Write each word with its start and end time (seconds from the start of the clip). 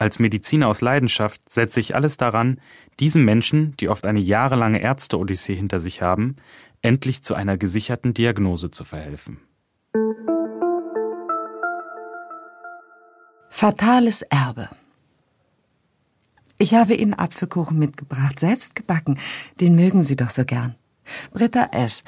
Als 0.00 0.18
Mediziner 0.18 0.66
aus 0.68 0.80
Leidenschaft 0.80 1.42
setze 1.46 1.78
ich 1.78 1.94
alles 1.94 2.16
daran, 2.16 2.58
diesen 3.00 3.22
Menschen, 3.22 3.76
die 3.76 3.90
oft 3.90 4.06
eine 4.06 4.18
jahrelange 4.18 4.80
Ärzte-Odyssee 4.80 5.54
hinter 5.54 5.78
sich 5.78 6.00
haben, 6.00 6.36
endlich 6.80 7.22
zu 7.22 7.34
einer 7.34 7.58
gesicherten 7.58 8.14
Diagnose 8.14 8.70
zu 8.70 8.84
verhelfen. 8.84 9.40
Fatales 13.50 14.22
Erbe. 14.22 14.70
Ich 16.56 16.74
habe 16.74 16.94
Ihnen 16.94 17.12
Apfelkuchen 17.12 17.78
mitgebracht, 17.78 18.40
selbst 18.40 18.74
gebacken. 18.74 19.18
Den 19.60 19.74
mögen 19.74 20.02
Sie 20.02 20.16
doch 20.16 20.30
so 20.30 20.46
gern. 20.46 20.76
Britta 21.30 21.68
Esch 21.72 22.04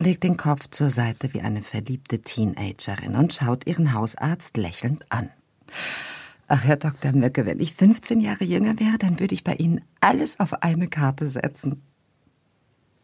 legt 0.00 0.24
den 0.24 0.36
Kopf 0.36 0.70
zur 0.70 0.90
Seite 0.90 1.32
wie 1.34 1.42
eine 1.42 1.62
verliebte 1.62 2.20
Teenagerin 2.20 3.14
und 3.14 3.32
schaut 3.32 3.64
ihren 3.68 3.92
Hausarzt 3.92 4.56
lächelnd 4.56 5.06
an. 5.12 5.30
Ach, 6.50 6.64
Herr 6.64 6.76
Dr. 6.76 7.12
Mücke, 7.12 7.44
wenn 7.44 7.60
ich 7.60 7.74
15 7.74 8.20
Jahre 8.20 8.44
jünger 8.44 8.80
wäre, 8.80 8.96
dann 8.96 9.20
würde 9.20 9.34
ich 9.34 9.44
bei 9.44 9.54
Ihnen 9.54 9.82
alles 10.00 10.40
auf 10.40 10.62
eine 10.62 10.88
Karte 10.88 11.28
setzen. 11.28 11.82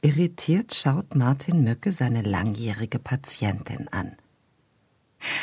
Irritiert 0.00 0.74
schaut 0.74 1.14
Martin 1.14 1.62
Mücke 1.62 1.92
seine 1.92 2.22
langjährige 2.22 2.98
Patientin 2.98 3.88
an. 3.88 4.16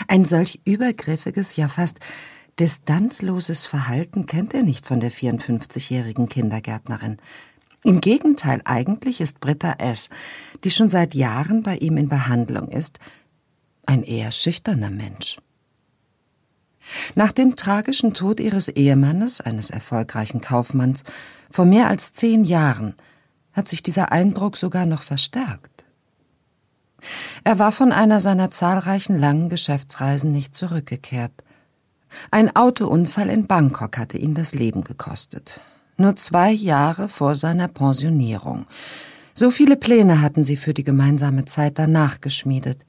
Ein 0.08 0.26
solch 0.26 0.62
übergriffiges, 0.66 1.56
ja 1.56 1.68
fast 1.68 2.00
distanzloses 2.60 3.68
Verhalten 3.68 4.26
kennt 4.26 4.54
er 4.56 4.64
nicht 4.64 4.88
von 4.88 5.00
der 5.00 5.12
54-jährigen 5.12 6.28
Kindergärtnerin. 6.28 7.18
Im 7.84 8.02
Gegenteil, 8.02 8.62
eigentlich 8.66 9.22
ist 9.22 9.40
Britta 9.40 9.74
S., 9.74 10.10
die 10.64 10.72
schon 10.72 10.90
seit 10.90 11.14
Jahren 11.14 11.64
bei 11.64 11.78
ihm 11.78 11.98
in 11.98 12.10
Behandlung 12.10 12.68
ist, 12.68 13.00
ein 13.86 14.04
eher 14.04 14.32
schüchterner 14.32 14.92
Mensch. 14.92 15.38
Nach 17.16 17.32
dem 17.32 17.56
tragischen 17.56 18.14
Tod 18.14 18.40
ihres 18.40 18.68
Ehemannes, 18.68 19.42
eines 19.42 19.70
erfolgreichen 19.70 20.42
Kaufmanns, 20.42 21.04
vor 21.50 21.66
mehr 21.66 21.88
als 21.88 22.14
zehn 22.14 22.44
Jahren, 22.44 22.96
hat 23.54 23.68
sich 23.68 23.84
dieser 23.84 24.12
Eindruck 24.12 24.58
sogar 24.58 24.86
noch 24.86 25.02
verstärkt. 25.02 25.86
Er 27.44 27.60
war 27.60 27.72
von 27.72 27.92
einer 27.92 28.20
seiner 28.20 28.52
zahlreichen 28.52 29.20
langen 29.20 29.50
Geschäftsreisen 29.50 30.32
nicht 30.32 30.56
zurückgekehrt. 30.56 31.32
Ein 32.30 32.56
Autounfall 32.56 33.30
in 33.30 33.48
Bangkok 33.48 33.98
hatte 33.98 34.18
ihn 34.18 34.36
das 34.36 34.54
Leben 34.54 34.84
gekostet. 34.84 35.60
Nur 35.98 36.16
zwei 36.16 36.52
Jahre 36.52 37.08
vor 37.08 37.36
seiner 37.36 37.68
Pensionierung. 37.68 38.66
So 39.34 39.50
viele 39.50 39.78
Pläne 39.78 40.22
hatten 40.22 40.44
sie 40.44 40.58
für 40.58 40.74
die 40.74 40.84
gemeinsame 40.84 41.46
Zeit 41.46 41.80
danach 41.80 42.22
geschmiedet. 42.22 42.86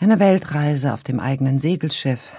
Eine 0.00 0.18
Weltreise 0.18 0.92
auf 0.92 1.02
dem 1.02 1.20
eigenen 1.20 1.58
Segelschiff, 1.58 2.34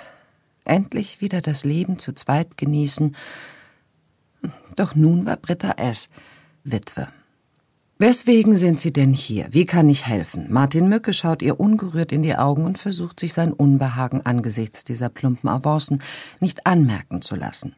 endlich 0.65 1.21
wieder 1.21 1.41
das 1.41 1.65
Leben 1.65 1.99
zu 1.99 2.13
zweit 2.13 2.57
genießen. 2.57 3.15
Doch 4.75 4.95
nun 4.95 5.25
war 5.25 5.37
Britta 5.37 5.71
S. 5.71 6.09
Witwe. 6.63 7.07
Weswegen 8.01 8.55
sind 8.55 8.79
Sie 8.79 8.93
denn 8.93 9.13
hier? 9.13 9.47
Wie 9.51 9.65
kann 9.65 9.89
ich 9.89 10.07
helfen? 10.07 10.47
Martin 10.49 10.87
Mücke 10.87 11.13
schaut 11.13 11.41
ihr 11.41 11.59
ungerührt 11.59 12.13
in 12.13 12.23
die 12.23 12.35
Augen 12.35 12.63
und 12.63 12.77
versucht 12.77 13.19
sich 13.19 13.33
sein 13.33 13.51
Unbehagen 13.51 14.25
angesichts 14.25 14.85
dieser 14.85 15.09
plumpen 15.09 15.49
Avancen 15.49 16.01
nicht 16.39 16.65
anmerken 16.65 17.21
zu 17.21 17.35
lassen. 17.35 17.75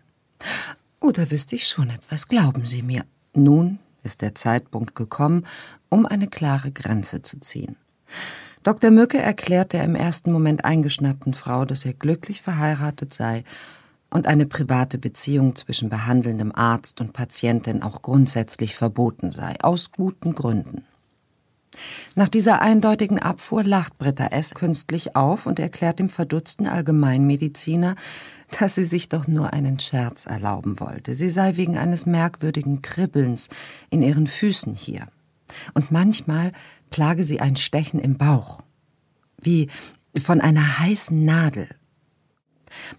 Oder 0.99 1.23
oh, 1.23 1.31
wüsste 1.31 1.55
ich 1.55 1.67
schon 1.67 1.89
etwas, 1.89 2.27
glauben 2.27 2.67
Sie 2.67 2.83
mir. 2.83 3.03
Nun 3.33 3.79
ist 4.03 4.21
der 4.21 4.35
Zeitpunkt 4.35 4.93
gekommen, 4.93 5.47
um 5.89 6.05
eine 6.05 6.27
klare 6.27 6.71
Grenze 6.71 7.23
zu 7.23 7.39
ziehen. 7.39 7.75
Dr. 8.63 8.91
Mücke 8.91 9.17
erklärt 9.17 9.73
der 9.73 9.83
im 9.83 9.95
ersten 9.95 10.31
Moment 10.31 10.65
eingeschnappten 10.65 11.33
Frau, 11.33 11.65
dass 11.65 11.83
er 11.83 11.93
glücklich 11.93 12.41
verheiratet 12.41 13.13
sei 13.13 13.43
und 14.11 14.27
eine 14.27 14.45
private 14.45 14.99
Beziehung 14.99 15.55
zwischen 15.55 15.89
behandelndem 15.89 16.51
Arzt 16.53 17.01
und 17.01 17.13
Patientin 17.13 17.81
auch 17.81 18.01
grundsätzlich 18.03 18.75
verboten 18.75 19.31
sei, 19.31 19.55
aus 19.61 19.91
guten 19.91 20.35
Gründen. 20.35 20.83
Nach 22.15 22.27
dieser 22.27 22.61
eindeutigen 22.61 23.19
Abfuhr 23.19 23.63
lacht 23.63 23.97
Britta 23.97 24.27
S. 24.27 24.53
künstlich 24.53 25.15
auf 25.15 25.45
und 25.45 25.57
erklärt 25.57 25.99
dem 25.99 26.09
verdutzten 26.09 26.67
Allgemeinmediziner, 26.67 27.95
dass 28.59 28.75
sie 28.75 28.83
sich 28.83 29.07
doch 29.09 29.27
nur 29.27 29.53
einen 29.53 29.79
Scherz 29.79 30.25
erlauben 30.25 30.79
wollte. 30.79 31.13
Sie 31.13 31.29
sei 31.29 31.55
wegen 31.55 31.77
eines 31.77 32.05
merkwürdigen 32.05 32.81
Kribbelns 32.81 33.49
in 33.89 34.03
ihren 34.03 34.27
Füßen 34.27 34.75
hier. 34.75 35.07
Und 35.73 35.91
manchmal 35.91 36.51
plage 36.91 37.23
sie 37.23 37.41
ein 37.41 37.55
Stechen 37.55 37.99
im 37.99 38.17
Bauch, 38.17 38.59
wie 39.41 39.69
von 40.19 40.39
einer 40.39 40.79
heißen 40.79 41.25
Nadel. 41.25 41.67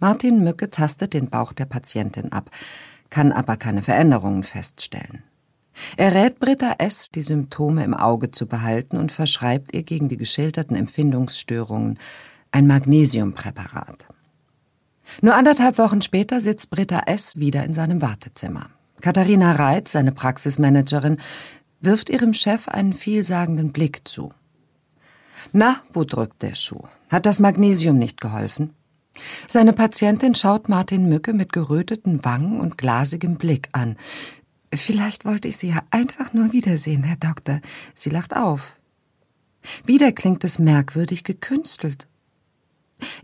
Martin 0.01 0.43
Mücke 0.43 0.69
tastet 0.71 1.15
den 1.15 1.31
Bauch 1.31 1.53
der 1.53 1.67
Patientin 1.67 2.33
ab, 2.33 2.51
kann 3.11 3.31
aber 3.31 3.57
keine 3.57 3.83
Veränderungen 3.83 4.43
feststellen. 4.43 5.23
Er 5.97 6.15
rät 6.15 6.39
Britta 6.39 6.75
S., 6.79 7.09
die 7.15 7.23
Symptome 7.23 7.85
im 7.85 7.95
Auge 7.95 8.31
zu 8.31 8.47
behalten 8.47 8.97
und 8.99 9.13
verschreibt 9.13 9.73
ihr 9.75 9.83
gegen 9.83 10.09
die 10.09 10.19
geschilderten 10.19 10.77
Empfindungsstörungen 10.77 11.99
ein 12.51 12.67
Magnesiumpräparat. 12.67 14.07
Nur 15.21 15.35
anderthalb 15.35 15.79
Wochen 15.79 16.03
später 16.03 16.41
sitzt 16.41 16.71
Britta 16.71 17.03
S. 17.07 17.37
wieder 17.37 17.65
in 17.65 17.73
seinem 17.73 18.03
Wartezimmer. 18.03 18.71
Katharina 19.01 19.53
Reit, 19.53 19.89
seine 19.89 20.13
Praxismanagerin, 20.13 21.19
wirft 21.83 22.09
ihrem 22.09 22.33
Chef 22.33 22.69
einen 22.69 22.95
vielsagenden 22.95 23.73
Blick 23.73 24.09
zu. 24.09 24.31
Na, 25.53 25.83
wo 25.93 26.05
drückt 26.05 26.43
der 26.43 26.55
Schuh? 26.55 26.87
Hat 27.11 27.27
das 27.27 27.41
Magnesium 27.41 27.99
nicht 27.99 28.21
geholfen? 28.21 28.71
Seine 29.47 29.73
Patientin 29.75 30.35
schaut 30.35 30.69
Martin 30.69 31.09
Mücke 31.09 31.35
mit 31.35 31.53
geröteten 31.53 32.25
Wangen 32.25 32.61
und 32.61 32.79
glasigem 32.79 33.37
Blick 33.37 33.69
an. 33.73 33.97
Vielleicht 34.73 35.27
wollte 35.27 35.49
ich 35.49 35.59
Sie 35.59 35.69
ja 35.69 35.83
einfach 35.91 36.33
nur 36.33 36.53
wiedersehen, 36.53 37.03
Herr 37.03 37.17
Doktor. 37.17 37.61
Sie 37.95 38.09
lacht 38.09 38.35
auf. 38.35 38.77
Wieder 39.85 40.13
klingt 40.13 40.45
es 40.45 40.59
merkwürdig 40.59 41.25
gekünstelt. 41.25 42.07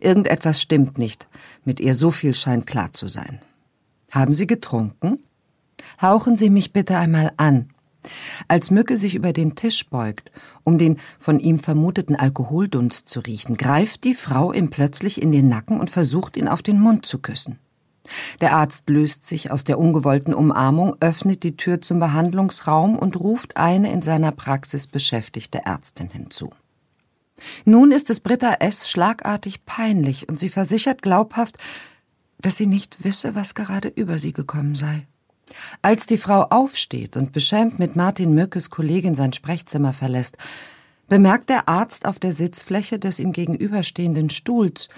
Irgendetwas 0.00 0.60
stimmt 0.60 0.98
nicht. 0.98 1.26
Mit 1.64 1.80
ihr 1.80 1.94
so 1.94 2.10
viel 2.10 2.34
scheint 2.34 2.66
klar 2.66 2.92
zu 2.92 3.08
sein. 3.08 3.40
Haben 4.12 4.34
Sie 4.34 4.46
getrunken? 4.46 5.20
Hauchen 6.02 6.36
Sie 6.36 6.50
mich 6.50 6.72
bitte 6.72 6.98
einmal 6.98 7.32
an. 7.36 7.70
Als 8.46 8.70
Mücke 8.70 8.96
sich 8.96 9.14
über 9.14 9.32
den 9.32 9.54
Tisch 9.54 9.88
beugt, 9.88 10.30
um 10.64 10.78
den 10.78 10.98
von 11.18 11.40
ihm 11.40 11.58
vermuteten 11.58 12.16
Alkoholdunst 12.16 13.08
zu 13.08 13.20
riechen, 13.20 13.56
greift 13.56 14.04
die 14.04 14.14
Frau 14.14 14.52
ihm 14.52 14.70
plötzlich 14.70 15.20
in 15.20 15.32
den 15.32 15.48
Nacken 15.48 15.80
und 15.80 15.90
versucht 15.90 16.36
ihn 16.36 16.48
auf 16.48 16.62
den 16.62 16.80
Mund 16.80 17.04
zu 17.04 17.18
küssen. 17.18 17.58
Der 18.40 18.54
Arzt 18.54 18.88
löst 18.88 19.26
sich 19.26 19.50
aus 19.50 19.64
der 19.64 19.78
ungewollten 19.78 20.32
Umarmung, 20.32 20.96
öffnet 21.00 21.42
die 21.42 21.56
Tür 21.56 21.82
zum 21.82 21.98
Behandlungsraum 21.98 22.98
und 22.98 23.20
ruft 23.20 23.56
eine 23.56 23.92
in 23.92 24.00
seiner 24.00 24.32
Praxis 24.32 24.86
beschäftigte 24.86 25.66
Ärztin 25.66 26.08
hinzu. 26.08 26.50
Nun 27.64 27.92
ist 27.92 28.10
es 28.10 28.20
Britta 28.20 28.54
S. 28.60 28.88
schlagartig 28.88 29.64
peinlich 29.64 30.28
und 30.28 30.38
sie 30.38 30.48
versichert 30.48 31.02
glaubhaft, 31.02 31.58
dass 32.40 32.56
sie 32.56 32.66
nicht 32.66 33.04
wisse, 33.04 33.34
was 33.34 33.54
gerade 33.54 33.88
über 33.88 34.18
sie 34.18 34.32
gekommen 34.32 34.74
sei. 34.74 35.06
Als 35.82 36.06
die 36.06 36.18
Frau 36.18 36.42
aufsteht 36.42 37.16
und 37.16 37.32
beschämt 37.32 37.78
mit 37.78 37.96
Martin 37.96 38.32
Mückes 38.32 38.70
Kollegin 38.70 39.14
sein 39.14 39.32
Sprechzimmer 39.32 39.92
verlässt, 39.92 40.36
bemerkt 41.08 41.48
der 41.48 41.68
Arzt 41.68 42.06
auf 42.06 42.18
der 42.18 42.32
Sitzfläche 42.32 42.98
des 42.98 43.18
ihm 43.18 43.32
gegenüberstehenden 43.32 44.30
Stuhls 44.30 44.88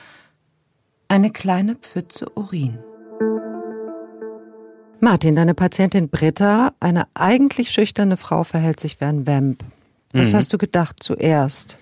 eine 1.08 1.30
kleine 1.30 1.74
Pfütze 1.74 2.26
Urin. 2.34 2.78
Martin, 5.00 5.34
deine 5.34 5.54
Patientin 5.54 6.10
Britta, 6.10 6.74
eine 6.78 7.06
eigentlich 7.14 7.70
schüchterne 7.70 8.16
Frau, 8.16 8.44
verhält 8.44 8.80
sich 8.80 9.00
wie 9.00 9.06
ein 9.06 9.26
Vamp. 9.26 9.64
Was 10.12 10.32
mhm. 10.32 10.36
hast 10.36 10.52
du 10.52 10.58
gedacht 10.58 11.02
zuerst? 11.02 11.78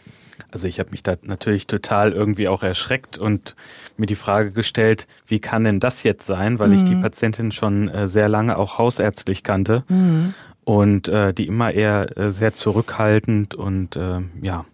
Also 0.51 0.69
ich 0.69 0.79
habe 0.81 0.91
mich 0.91 1.03
da 1.03 1.17
natürlich 1.23 1.67
total 1.67 2.13
irgendwie 2.13 2.49
auch 2.49 2.63
erschreckt 2.63 3.19
und 3.19 3.55
mir 3.97 4.07
die 4.07 4.15
Frage 4.15 4.53
gestellt, 4.53 5.07
wie 5.27 5.41
kann 5.41 5.65
denn 5.65 5.81
das 5.81 6.03
jetzt 6.03 6.27
sein, 6.27 6.59
weil 6.59 6.69
mhm. 6.69 6.75
ich 6.75 6.85
die 6.85 6.95
mhm. 6.95 7.03
Patientin 7.03 7.53
schon 7.53 7.89
äh, 7.89 8.09
sehr 8.09 8.29
lange 8.29 8.57
auch 8.57 8.79
hausärztlich 8.79 9.43
kannte 9.43 9.85
mhm. 9.89 10.35
und 10.65 11.09
äh, 11.09 11.35
die 11.35 11.47
immer 11.47 11.73
eher 11.73 12.17
äh, 12.17 12.31
sehr 12.31 12.55
zurückhaltend 12.55 13.55
und 13.55 13.97
äh, 13.97 14.21
ja, 14.41 14.65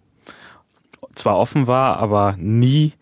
zwar 1.15 1.37
offen 1.37 1.67
war, 1.67 1.97
aber 1.97 2.35
nie 2.37 2.93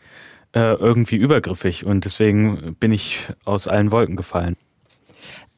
irgendwie 0.56 1.16
übergriffig 1.16 1.84
und 1.84 2.06
deswegen 2.06 2.76
bin 2.80 2.92
ich 2.92 3.28
aus 3.44 3.68
allen 3.68 3.90
Wolken 3.90 4.16
gefallen. 4.16 4.56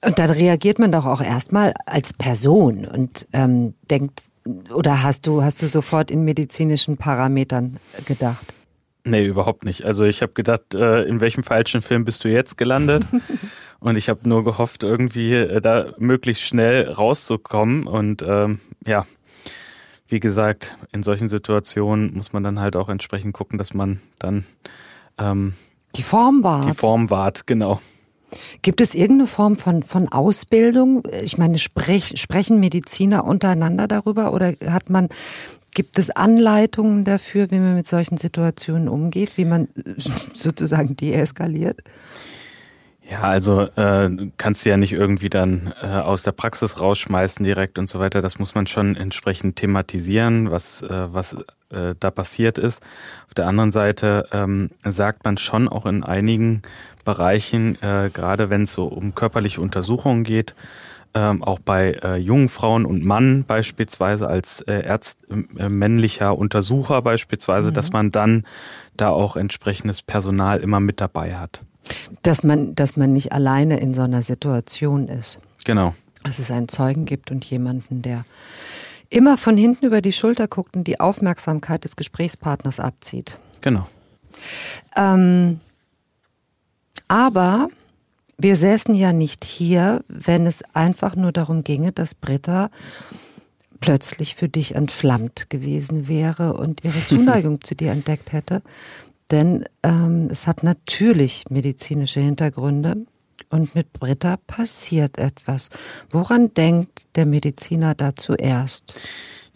Und 0.06 0.20
dann 0.20 0.30
reagiert 0.30 0.80
man 0.80 0.92
doch 0.92 1.06
auch 1.06 1.22
erstmal 1.22 1.74
als 1.86 2.14
Person 2.14 2.86
und 2.86 3.28
ähm, 3.34 3.74
denkt, 3.90 4.24
oder 4.46 5.04
hast 5.04 5.28
du, 5.28 5.44
hast 5.44 5.62
du 5.62 5.68
sofort 5.68 6.12
in 6.12 6.24
medizinischen 6.24 6.98
Parametern 6.98 7.78
gedacht? 8.06 8.54
Nee, 9.04 9.26
überhaupt 9.26 9.66
nicht. 9.66 9.86
Also 9.86 10.04
ich 10.04 10.22
habe 10.22 10.34
gedacht, 10.34 10.74
äh, 10.74 11.04
in 11.04 11.20
welchem 11.20 11.44
falschen 11.44 11.82
Film 11.82 12.06
bist 12.06 12.24
du 12.24 12.30
jetzt 12.30 12.58
gelandet? 12.58 13.06
und 13.80 13.98
ich 13.98 14.10
habe 14.10 14.28
nur 14.28 14.44
gehofft, 14.44 14.84
irgendwie 14.84 15.34
äh, 15.34 15.62
da 15.62 15.94
möglichst 16.00 16.44
schnell 16.44 16.90
rauszukommen. 16.90 17.86
Und 17.86 18.24
ähm, 18.24 18.60
ja, 18.86 19.06
wie 20.08 20.20
gesagt, 20.20 20.76
in 20.92 21.04
solchen 21.04 21.30
Situationen 21.30 22.16
muss 22.16 22.34
man 22.34 22.44
dann 22.44 22.60
halt 22.60 22.76
auch 22.76 22.90
entsprechend 22.90 23.34
gucken, 23.34 23.60
dass 23.60 23.76
man 23.76 24.02
dann 24.18 24.44
ähm, 25.20 25.54
die 25.96 26.04
Form 26.04 26.44
wahrt. 26.44 26.70
Die 26.70 26.74
Form 26.74 27.10
wahrt, 27.10 27.46
genau. 27.46 27.80
Gibt 28.62 28.82
es 28.82 28.96
irgendeine 28.96 29.28
Form 29.28 29.56
von, 29.56 29.84
von 29.84 30.10
Ausbildung? 30.10 31.04
Ich 31.24 31.38
meine, 31.38 31.60
sprech, 31.60 32.14
sprechen 32.16 32.60
Mediziner 32.60 33.26
untereinander 33.26 33.88
darüber 33.88 34.34
oder 34.34 34.54
hat 34.68 34.90
man, 34.90 35.10
gibt 35.74 36.00
es 36.00 36.10
Anleitungen 36.10 37.04
dafür, 37.04 37.52
wie 37.52 37.60
man 37.60 37.76
mit 37.76 37.88
solchen 37.88 38.18
Situationen 38.18 38.88
umgeht, 38.88 39.38
wie 39.38 39.46
man 39.46 39.68
sozusagen 40.34 40.96
deeskaliert? 40.96 41.82
Ja, 43.08 43.22
also 43.22 43.62
äh, 43.62 44.10
kannst 44.38 44.66
du 44.66 44.70
ja 44.72 44.78
nicht 44.78 44.94
irgendwie 44.94 45.30
dann 45.30 45.74
äh, 45.82 45.86
aus 45.86 46.24
der 46.24 46.32
Praxis 46.32 46.80
rausschmeißen 46.80 47.46
direkt 47.46 47.78
und 47.78 47.88
so 47.88 48.00
weiter. 48.00 48.24
Das 48.24 48.40
muss 48.40 48.56
man 48.56 48.66
schon 48.66 48.96
entsprechend 48.96 49.58
thematisieren, 49.58 50.50
was 50.50 50.82
äh, 50.82 51.14
was 51.14 51.36
äh, 51.70 51.94
da 52.00 52.10
passiert 52.10 52.58
ist. 52.58 52.82
Auf 53.28 53.36
der 53.36 53.46
anderen 53.46 53.70
Seite 53.70 54.28
ähm, 54.32 54.72
sagt 54.84 55.24
man 55.24 55.38
schon 55.38 55.68
auch 55.68 55.86
in 55.86 56.04
einigen 56.04 56.64
Bereichen, 57.06 57.82
äh, 57.82 58.10
gerade 58.14 58.50
wenn 58.50 58.64
es 58.64 58.74
so 58.74 58.86
um 58.86 59.16
körperliche 59.16 59.62
Untersuchungen 59.62 60.24
geht, 60.26 60.56
ähm, 61.16 61.44
auch 61.44 61.60
bei 61.60 61.94
äh, 62.04 62.18
jungen 62.18 62.50
Frauen 62.50 62.86
und 62.86 63.06
Mann 63.06 63.46
beispielsweise 63.46 64.28
als 64.28 64.62
äh, 64.62 64.82
Ärzt, 64.82 65.22
äh, 65.58 65.70
männlicher 65.70 66.38
Untersucher 66.38 67.02
beispielsweise, 67.02 67.70
mhm. 67.70 67.74
dass 67.74 67.94
man 67.94 68.12
dann 68.12 68.44
da 68.98 69.10
auch 69.10 69.38
entsprechendes 69.38 70.02
Personal 70.02 70.60
immer 70.60 70.82
mit 70.82 71.00
dabei 71.00 71.38
hat. 71.38 71.62
Dass 72.22 72.44
man, 72.44 72.76
dass 72.76 72.98
man 72.98 73.14
nicht 73.14 73.32
alleine 73.32 73.80
in 73.80 73.94
so 73.94 74.02
einer 74.02 74.24
Situation 74.24 75.08
ist. 75.08 75.40
Genau. 75.64 75.94
Dass 76.24 76.40
es 76.40 76.52
einen 76.52 76.68
Zeugen 76.68 77.06
gibt 77.06 77.32
und 77.32 77.46
jemanden, 77.46 78.02
der 78.02 78.26
immer 79.10 79.38
von 79.38 79.56
hinten 79.56 79.86
über 79.86 80.02
die 80.02 80.12
Schulter 80.12 80.48
guckt 80.48 80.76
und 80.76 80.86
die 80.86 81.00
Aufmerksamkeit 81.00 81.86
des 81.86 81.96
Gesprächspartners 81.96 82.82
abzieht. 82.82 83.38
Genau. 83.62 83.88
Ähm, 84.98 85.62
aber 87.08 87.70
wir 88.38 88.56
säßen 88.56 88.94
ja 88.96 89.14
nicht 89.14 89.46
hier, 89.46 90.04
wenn 90.08 90.46
es 90.46 90.64
einfach 90.74 91.16
nur 91.16 91.32
darum 91.32 91.64
ginge, 91.64 91.92
dass 91.92 92.16
Britta 92.16 92.70
plötzlich 93.80 94.36
für 94.36 94.50
dich 94.50 94.76
entflammt 94.76 95.50
gewesen 95.50 96.08
wäre 96.08 96.54
und 96.54 96.84
ihre 96.84 97.00
Zuneigung 97.08 97.62
zu 97.62 97.76
dir 97.76 97.92
entdeckt 97.92 98.34
hätte. 98.34 98.62
Denn 99.32 99.66
ähm, 99.84 100.28
es 100.32 100.48
hat 100.48 100.64
natürlich 100.64 101.46
medizinische 101.50 102.20
Hintergründe 102.20 102.98
und 103.50 103.74
mit 103.74 103.94
Britta 103.94 104.38
passiert 104.48 105.18
etwas. 105.18 105.70
Woran 106.12 106.54
denkt 106.54 107.08
der 107.16 107.26
Mediziner 107.26 107.96
da 107.96 108.16
zuerst? 108.16 109.00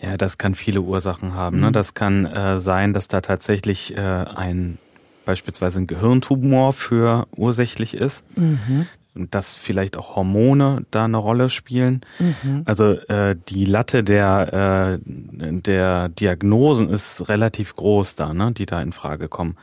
Ja, 0.01 0.15
das 0.15 0.37
kann 0.37 0.55
viele 0.55 0.81
Ursachen 0.81 1.33
haben. 1.33 1.59
Ne? 1.59 1.67
Mhm. 1.67 1.73
Das 1.73 1.93
kann 1.93 2.25
äh, 2.25 2.59
sein, 2.59 2.93
dass 2.93 3.09
da 3.09 3.21
tatsächlich 3.21 3.95
äh, 3.95 3.99
ein 3.99 4.77
beispielsweise 5.25 5.79
ein 5.79 5.87
Gehirntumor 5.87 6.73
für 6.73 7.27
ursächlich 7.35 7.93
ist. 7.93 8.23
Mhm. 8.37 8.87
Dass 9.15 9.55
vielleicht 9.55 9.97
auch 9.97 10.15
Hormone 10.15 10.85
da 10.91 11.05
eine 11.05 11.17
Rolle 11.17 11.49
spielen. 11.49 12.01
Mhm. 12.19 12.61
Also 12.65 12.93
äh, 12.93 13.35
die 13.49 13.65
Latte 13.65 14.03
der, 14.03 14.99
äh, 14.99 14.99
der 15.03 16.09
Diagnosen 16.09 16.89
ist 16.89 17.27
relativ 17.27 17.75
groß 17.75 18.15
da, 18.15 18.33
ne, 18.33 18.51
die 18.51 18.65
da 18.65 18.81
in 18.81 18.93
Frage 18.93 19.27
kommen. 19.27 19.57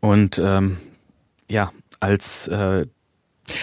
Und 0.00 0.40
ähm, 0.42 0.76
ja, 1.48 1.70
als 2.00 2.48
äh, 2.48 2.86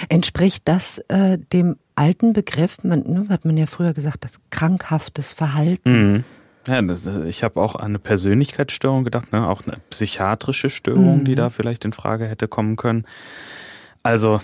Entspricht 0.09 0.67
das 0.67 0.99
äh, 1.09 1.37
dem 1.37 1.77
alten 1.95 2.33
Begriff, 2.33 2.83
man, 2.83 3.01
ne, 3.01 3.29
hat 3.29 3.45
man 3.45 3.57
ja 3.57 3.65
früher 3.65 3.93
gesagt, 3.93 4.23
das 4.23 4.39
krankhaftes 4.49 5.33
Verhalten? 5.33 6.13
Mhm. 6.13 6.23
Ja, 6.67 6.81
das, 6.81 7.05
ich 7.05 7.43
habe 7.43 7.61
auch 7.61 7.75
an 7.75 7.85
eine 7.85 7.99
Persönlichkeitsstörung 7.99 9.03
gedacht, 9.03 9.31
ne? 9.31 9.47
auch 9.47 9.63
eine 9.65 9.77
psychiatrische 9.89 10.69
Störung, 10.69 11.19
mhm. 11.19 11.25
die 11.25 11.35
da 11.35 11.49
vielleicht 11.49 11.85
in 11.85 11.93
Frage 11.93 12.25
hätte 12.25 12.47
kommen 12.47 12.75
können. 12.75 13.05
Also 14.03 14.39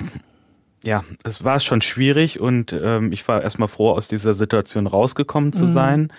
ja, 0.83 1.03
es 1.23 1.43
war 1.43 1.59
schon 1.59 1.81
schwierig 1.81 2.39
und 2.39 2.73
ähm, 2.73 3.11
ich 3.11 3.27
war 3.27 3.41
erstmal 3.41 3.67
froh, 3.67 3.91
aus 3.91 4.07
dieser 4.07 4.33
Situation 4.33 4.87
rausgekommen 4.87 5.53
zu 5.53 5.65
mhm. 5.65 5.69
sein. 5.69 6.13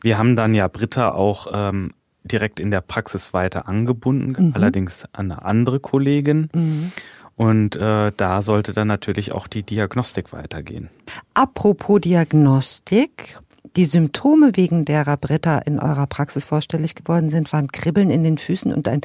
Wir 0.00 0.18
haben 0.18 0.36
dann 0.36 0.54
ja 0.54 0.68
Britta 0.68 1.12
auch 1.12 1.48
ähm, 1.52 1.92
direkt 2.24 2.60
in 2.60 2.70
der 2.70 2.80
Praxis 2.80 3.34
weiter 3.34 3.68
angebunden, 3.68 4.46
mhm. 4.46 4.52
allerdings 4.54 5.04
an 5.12 5.30
eine 5.32 5.44
andere 5.44 5.80
Kollegin. 5.80 6.48
Mhm. 6.54 6.92
Und 7.36 7.76
äh, 7.76 8.12
da 8.16 8.40
sollte 8.40 8.72
dann 8.72 8.88
natürlich 8.88 9.32
auch 9.32 9.46
die 9.46 9.62
Diagnostik 9.62 10.32
weitergehen. 10.32 10.88
Apropos 11.34 12.00
Diagnostik, 12.00 13.38
die 13.76 13.84
Symptome, 13.84 14.52
wegen 14.54 14.84
derer 14.84 15.16
Britta 15.16 15.58
in 15.58 15.78
eurer 15.78 16.06
Praxis 16.06 16.46
vorstellig 16.46 16.94
geworden 16.94 17.30
sind, 17.30 17.52
waren 17.52 17.68
Kribbeln 17.68 18.10
in 18.10 18.24
den 18.24 18.38
Füßen 18.38 18.72
und 18.72 18.88
ein 18.88 19.02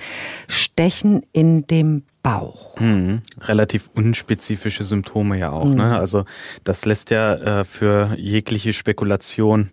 Stechen 0.48 1.24
in 1.34 1.68
dem 1.68 2.04
Bauch. 2.24 2.80
Mhm. 2.80 3.22
Relativ 3.42 3.90
unspezifische 3.94 4.84
Symptome 4.84 5.38
ja 5.38 5.52
auch. 5.52 5.66
Mhm. 5.66 5.76
Ne? 5.76 6.00
Also 6.00 6.26
das 6.64 6.86
lässt 6.86 7.10
ja 7.10 7.34
äh, 7.62 7.64
für 7.64 8.16
jegliche 8.18 8.74
Spekulation 8.74 9.72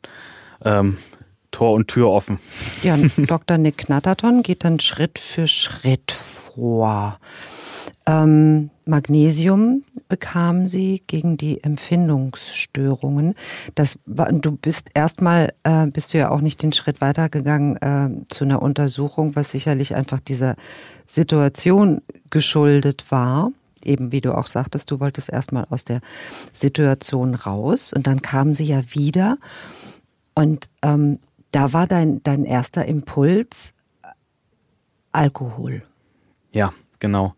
ähm, 0.64 0.96
Tor 1.50 1.72
und 1.72 1.88
Tür 1.88 2.08
offen. 2.08 2.38
Ja, 2.82 2.96
Dr. 3.16 3.58
Nick 3.58 3.78
Knatterton 3.78 4.42
geht 4.42 4.64
dann 4.64 4.80
Schritt 4.80 5.18
für 5.18 5.46
Schritt 5.46 6.12
vor. 6.12 7.18
Ähm, 8.08 8.70
Magnesium 8.86 9.84
bekam 10.08 10.66
sie 10.66 11.02
gegen 11.06 11.36
die 11.36 11.62
Empfindungsstörungen. 11.62 13.34
Das 13.74 13.98
war, 14.06 14.32
du 14.32 14.52
bist 14.52 14.88
erstmal, 14.94 15.52
äh, 15.62 15.86
bist 15.88 16.14
du 16.14 16.18
ja 16.18 16.30
auch 16.30 16.40
nicht 16.40 16.62
den 16.62 16.72
Schritt 16.72 17.02
weitergegangen 17.02 17.76
äh, 17.76 18.24
zu 18.30 18.44
einer 18.44 18.62
Untersuchung, 18.62 19.36
was 19.36 19.50
sicherlich 19.50 19.94
einfach 19.94 20.20
dieser 20.20 20.56
Situation 21.04 22.00
geschuldet 22.30 23.04
war. 23.10 23.52
Eben 23.84 24.10
wie 24.10 24.22
du 24.22 24.34
auch 24.34 24.46
sagtest, 24.46 24.90
du 24.90 25.00
wolltest 25.00 25.28
erstmal 25.28 25.66
aus 25.66 25.84
der 25.84 26.00
Situation 26.54 27.34
raus 27.34 27.92
und 27.92 28.06
dann 28.06 28.22
kam 28.22 28.54
sie 28.54 28.64
ja 28.64 28.80
wieder 28.94 29.36
und 30.34 30.70
ähm, 30.82 31.18
da 31.50 31.74
war 31.74 31.86
dein, 31.86 32.22
dein 32.22 32.44
erster 32.44 32.86
Impuls 32.86 33.74
Alkohol. 35.12 35.82
Ja, 36.52 36.72
genau. 37.00 37.34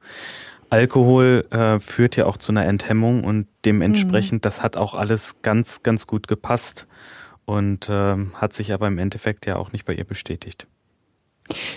Alkohol 0.70 1.46
äh, 1.50 1.78
führt 1.80 2.16
ja 2.16 2.26
auch 2.26 2.36
zu 2.36 2.52
einer 2.52 2.64
Enthemmung 2.64 3.24
und 3.24 3.46
dementsprechend, 3.64 4.38
mhm. 4.38 4.40
das 4.42 4.62
hat 4.62 4.76
auch 4.76 4.94
alles 4.94 5.42
ganz, 5.42 5.82
ganz 5.82 6.06
gut 6.06 6.28
gepasst 6.28 6.86
und 7.44 7.88
äh, 7.88 8.16
hat 8.34 8.52
sich 8.52 8.72
aber 8.72 8.86
im 8.86 8.98
Endeffekt 8.98 9.46
ja 9.46 9.56
auch 9.56 9.72
nicht 9.72 9.84
bei 9.84 9.94
ihr 9.94 10.04
bestätigt. 10.04 10.66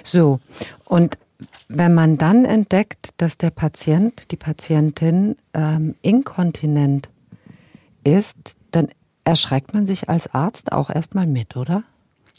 So, 0.03 0.39
und 0.85 1.17
wenn 1.67 1.93
man 1.93 2.17
dann 2.17 2.45
entdeckt, 2.45 3.09
dass 3.17 3.38
der 3.38 3.50
Patient, 3.50 4.31
die 4.31 4.38
Patientin 4.38 5.35
ähm, 5.53 5.95
inkontinent 6.01 7.09
ist, 8.03 8.55
dann 8.71 8.89
erschreckt 9.23 9.73
man 9.73 9.85
sich 9.85 10.09
als 10.09 10.33
Arzt 10.33 10.71
auch 10.71 10.89
erstmal 10.89 11.27
mit, 11.27 11.55
oder? 11.57 11.83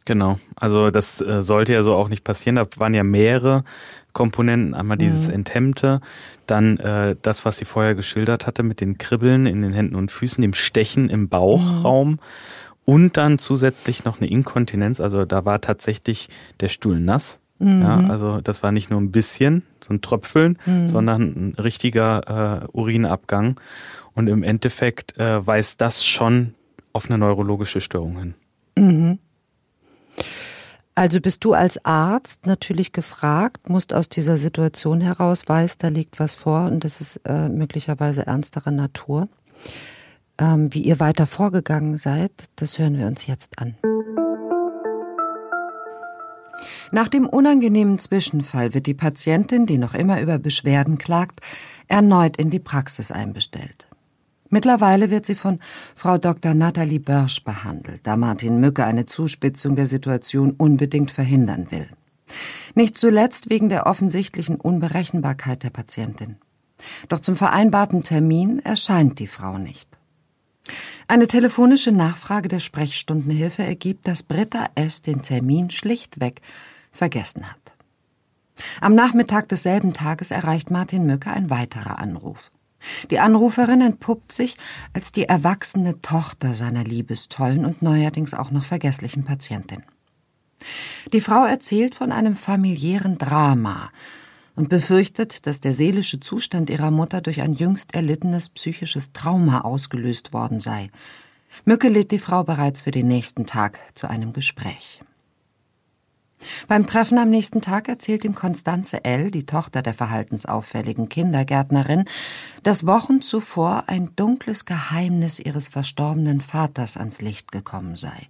Genau, 0.06 0.38
also 0.56 0.90
das 0.90 1.20
äh, 1.23 1.42
sollte 1.42 1.73
ja 1.73 1.82
so 1.82 1.94
auch 1.94 2.08
nicht 2.08 2.25
passieren. 2.25 2.56
Da 2.56 2.66
waren 2.76 2.92
ja 2.92 3.02
mehrere 3.02 3.64
Komponenten. 4.12 4.75
Einmal 4.75 4.99
dieses 4.99 5.28
mhm. 5.28 5.34
Enthemmte, 5.34 6.00
dann 6.46 6.78
äh, 6.78 7.16
das, 7.20 7.44
was 7.44 7.58
sie 7.58 7.64
vorher 7.64 7.94
geschildert 7.94 8.46
hatte 8.46 8.62
mit 8.62 8.80
den 8.80 8.99
Kribbeln 8.99 9.46
in 9.46 9.62
den 9.62 9.73
Händen 9.73 9.94
und 9.94 10.11
Füßen, 10.11 10.42
dem 10.42 10.54
Stechen 10.54 11.08
im 11.08 11.28
Bauchraum. 11.28 12.11
Mhm. 12.11 12.18
Und 12.87 13.16
dann 13.16 13.38
zusätzlich 13.38 14.04
noch 14.04 14.20
eine 14.20 14.28
Inkontinenz. 14.30 15.00
Also 15.00 15.25
da 15.25 15.46
war 15.46 15.62
tatsächlich 15.62 16.28
der 16.61 16.68
Stuhl 16.68 17.00
nass. 17.00 17.40
Mhm. 17.58 17.80
Ja, 17.80 17.96
also 18.08 18.40
das 18.42 18.62
war 18.62 18.73
nicht 18.73 18.90
nur 18.90 19.00
ein 19.00 19.11
bisschen, 19.11 19.62
so 19.80 19.94
ein 19.94 20.02
Tröpfeln, 20.02 20.58
mhm. 20.66 20.88
sondern 20.88 21.23
ein 21.23 21.54
richtiger 21.54 22.62
äh, 22.62 22.66
Urinabgang. 22.73 23.58
Und 24.12 24.28
im 24.28 24.42
Endeffekt 24.42 25.18
äh, 25.18 25.44
weist 25.46 25.80
das 25.80 26.04
schon 26.04 26.54
auf 26.92 27.06
eine 27.06 27.18
neurologische 27.18 27.80
Störung 27.80 28.18
hin. 28.18 28.34
Mhm. 28.76 29.18
Also 30.97 31.21
bist 31.21 31.45
du 31.45 31.55
als 31.55 31.85
Arzt 31.85 32.47
natürlich 32.47 32.93
gefragt, 32.93 33.69
musst 33.69 33.93
aus 33.93 34.09
dieser 34.09 34.37
Situation 34.37 35.01
heraus, 35.01 35.43
weißt, 35.49 35.83
da 35.83 35.89
liegt 35.89 36.21
was 36.21 36.37
vor 36.37 36.67
und 36.67 36.85
das 36.85 37.01
ist 37.01 37.21
äh, 37.25 37.49
möglicherweise 37.49 38.27
ernstere 38.27 38.71
Natur. 38.71 39.29
Ähm, 40.39 40.73
wie 40.73 40.83
ihr 40.83 41.01
weiter 41.01 41.27
vorgegangen 41.27 41.97
seid, 41.97 42.31
das 42.57 42.79
hören 42.79 42.97
wir 42.97 43.07
uns 43.07 43.27
jetzt 43.27 43.59
an. 43.59 43.77
Nach 46.93 47.09
dem 47.09 47.27
unangenehmen 47.27 47.99
Zwischenfall 47.99 48.73
wird 48.73 48.87
die 48.87 48.95
Patientin, 48.95 49.67
die 49.67 49.79
noch 49.79 49.95
immer 49.95 50.21
über 50.21 50.39
Beschwerden 50.39 50.97
klagt, 50.97 51.41
erneut 51.89 52.37
in 52.37 52.51
die 52.51 52.61
Praxis 52.61 53.11
einbestellt. 53.11 53.84
Mittlerweile 54.51 55.11
wird 55.11 55.27
sie 55.27 55.35
von 55.35 55.59
Frau 55.95 56.19
Dr. 56.19 56.55
Nathalie 56.55 57.01
Börsch 57.01 57.43
behandelt, 57.43 58.07
da 58.07 58.17
Martin 58.17 58.61
Mücke 58.61 58.85
eine 58.85 59.07
Zuspitzung 59.07 59.77
der 59.77 59.87
Situation 59.87 60.53
unbedingt 60.53 61.11
verhindern 61.11 61.71
will. 61.71 61.89
Nicht 62.75 62.99
zuletzt 62.99 63.51
wegen 63.51 63.69
der 63.69 63.87
offensichtlichen 63.87 64.57
Unberechenbarkeit 64.57 65.63
der 65.63 65.71
Patientin. 65.71 66.37
Doch 67.09 67.21
zum 67.21 67.37
vereinbarten 67.37 68.03
Termin 68.03 68.59
erscheint 68.59 69.19
die 69.19 69.27
Frau 69.27 69.59
nicht. 69.59 69.89
Eine 71.07 71.27
telefonische 71.27 71.93
Nachfrage 71.93 72.49
der 72.49 72.61
Sprechstundenhilfe 72.61 73.63
ergibt, 73.63 74.09
dass 74.09 74.23
Britta 74.23 74.69
S. 74.75 75.03
den 75.03 75.23
Termin 75.23 75.71
schlichtweg 75.71 76.41
vergessen 76.93 77.51
hat. 77.51 77.59
Am 78.81 78.95
Nachmittag 78.95 79.49
desselben 79.49 79.93
Tages 79.93 80.31
erreicht 80.31 80.71
Martin 80.71 81.05
Mücke 81.07 81.31
ein 81.31 81.51
weiterer 81.51 81.99
Anruf. 81.99 82.51
Die 83.11 83.19
Anruferin 83.19 83.81
entpuppt 83.81 84.33
sich 84.33 84.57
als 84.93 85.12
die 85.12 85.25
erwachsene 85.25 86.00
Tochter 86.00 86.55
seiner 86.55 86.85
liebestollen 86.85 87.64
und 87.64 87.83
neuerdings 87.83 88.35
auch 88.35 88.50
noch 88.50 88.64
vergesslichen 88.64 89.25
Patientin. 89.25 89.83
Die 91.12 91.21
Frau 91.21 91.45
erzählt 91.45 91.95
von 91.95 92.12
einem 92.12 92.37
familiären 92.37 93.19
Drama 93.19 93.91
und 94.57 94.69
befürchtet, 94.69 95.47
dass 95.47 95.61
der 95.61 95.73
seelische 95.73 96.21
Zustand 96.21 96.71
ihrer 96.71 96.91
Mutter 96.91 97.21
durch 97.21 97.41
ein 97.41 97.55
jüngst 97.55 97.95
erlittenes 97.95 98.49
psychisches 98.50 99.12
Trauma 99.12 99.62
ausgelöst 99.62 100.33
worden 100.33 100.61
sei. 100.61 100.91
Mücke 101.64 101.88
lädt 101.88 102.11
die 102.11 102.19
Frau 102.19 102.45
bereits 102.45 102.83
für 102.83 102.91
den 102.91 103.09
nächsten 103.09 103.47
Tag 103.47 103.79
zu 103.95 104.09
einem 104.09 104.33
Gespräch. 104.33 105.00
Beim 106.69 106.87
Treffen 106.87 107.19
am 107.19 107.31
nächsten 107.31 107.61
Tag 107.61 107.89
erzählt 107.89 108.25
ihm 108.25 108.35
Konstanze 108.35 109.05
L., 109.05 109.31
die 109.31 109.47
Tochter 109.47 109.83
der 109.83 109.95
verhaltensauffälligen 109.95 111.09
Kindergärtnerin, 111.09 112.05
dass 112.63 112.87
Wochen 112.87 113.21
zuvor 113.21 113.85
ein 113.87 114.11
dunkles 114.17 114.65
Geheimnis 114.65 115.39
ihres 115.39 115.69
verstorbenen 115.69 116.41
Vaters 116.41 116.97
ans 116.97 117.21
Licht 117.21 117.53
gekommen 117.53 117.97
sei. 117.97 118.29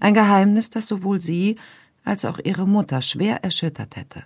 Ein 0.00 0.14
Geheimnis, 0.14 0.70
das 0.70 0.86
sowohl 0.86 1.20
sie 1.20 1.56
als 2.04 2.24
auch 2.24 2.38
ihre 2.38 2.66
Mutter 2.66 3.02
schwer 3.02 3.42
erschüttert 3.42 3.96
hätte. 3.96 4.22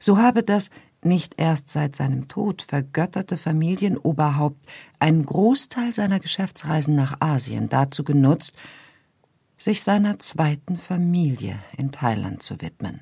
So 0.00 0.18
habe 0.18 0.42
das 0.42 0.70
nicht 1.04 1.34
erst 1.36 1.70
seit 1.70 1.96
seinem 1.96 2.28
Tod 2.28 2.62
vergötterte 2.62 3.36
Familienoberhaupt 3.36 4.64
einen 4.98 5.24
Großteil 5.24 5.92
seiner 5.92 6.20
Geschäftsreisen 6.20 6.94
nach 6.94 7.20
Asien 7.20 7.68
dazu 7.68 8.04
genutzt, 8.04 8.56
sich 9.62 9.82
seiner 9.82 10.18
zweiten 10.18 10.76
Familie 10.76 11.56
in 11.76 11.92
Thailand 11.92 12.42
zu 12.42 12.60
widmen. 12.60 13.00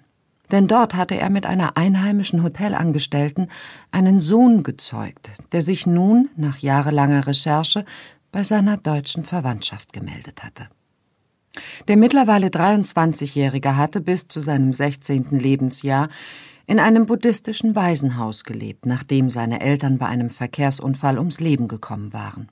Denn 0.51 0.67
dort 0.67 0.95
hatte 0.95 1.15
er 1.15 1.31
mit 1.31 1.47
einer 1.47 1.77
einheimischen 1.77 2.43
Hotelangestellten 2.43 3.49
einen 3.93 4.21
Sohn 4.21 4.63
gezeugt, 4.63 5.31
der 5.53 5.63
sich 5.63 5.87
nun, 5.87 6.29
nach 6.37 6.59
jahrelanger 6.59 7.27
Recherche, 7.27 7.85
bei 8.33 8.45
seiner 8.45 8.77
deutschen 8.77 9.25
Verwandtschaft 9.25 9.93
gemeldet 9.93 10.43
hatte. 10.43 10.69
Der 11.89 11.97
mittlerweile 11.97 12.49
23-Jährige 12.49 13.77
hatte 13.77 14.01
bis 14.01 14.29
zu 14.29 14.41
seinem 14.41 14.73
16. 14.73 15.31
Lebensjahr 15.31 16.09
in 16.67 16.79
einem 16.79 17.07
buddhistischen 17.07 17.75
Waisenhaus 17.75 18.45
gelebt, 18.45 18.87
nachdem 18.87 19.31
seine 19.31 19.61
Eltern 19.61 19.99
bei 19.99 20.07
einem 20.07 20.31
Verkehrsunfall 20.31 21.19
ums 21.19 21.41
Leben 21.41 21.69
gekommen 21.69 22.13
waren. 22.13 22.49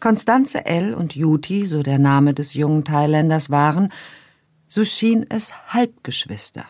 Konstanze 0.00 0.66
L. 0.66 0.94
und 0.94 1.14
Juti, 1.14 1.66
so 1.66 1.82
der 1.82 1.98
Name 1.98 2.34
des 2.34 2.54
jungen 2.54 2.84
Thailänders 2.84 3.50
waren, 3.50 3.92
so 4.68 4.84
schien 4.84 5.26
es 5.28 5.52
Halbgeschwister. 5.68 6.64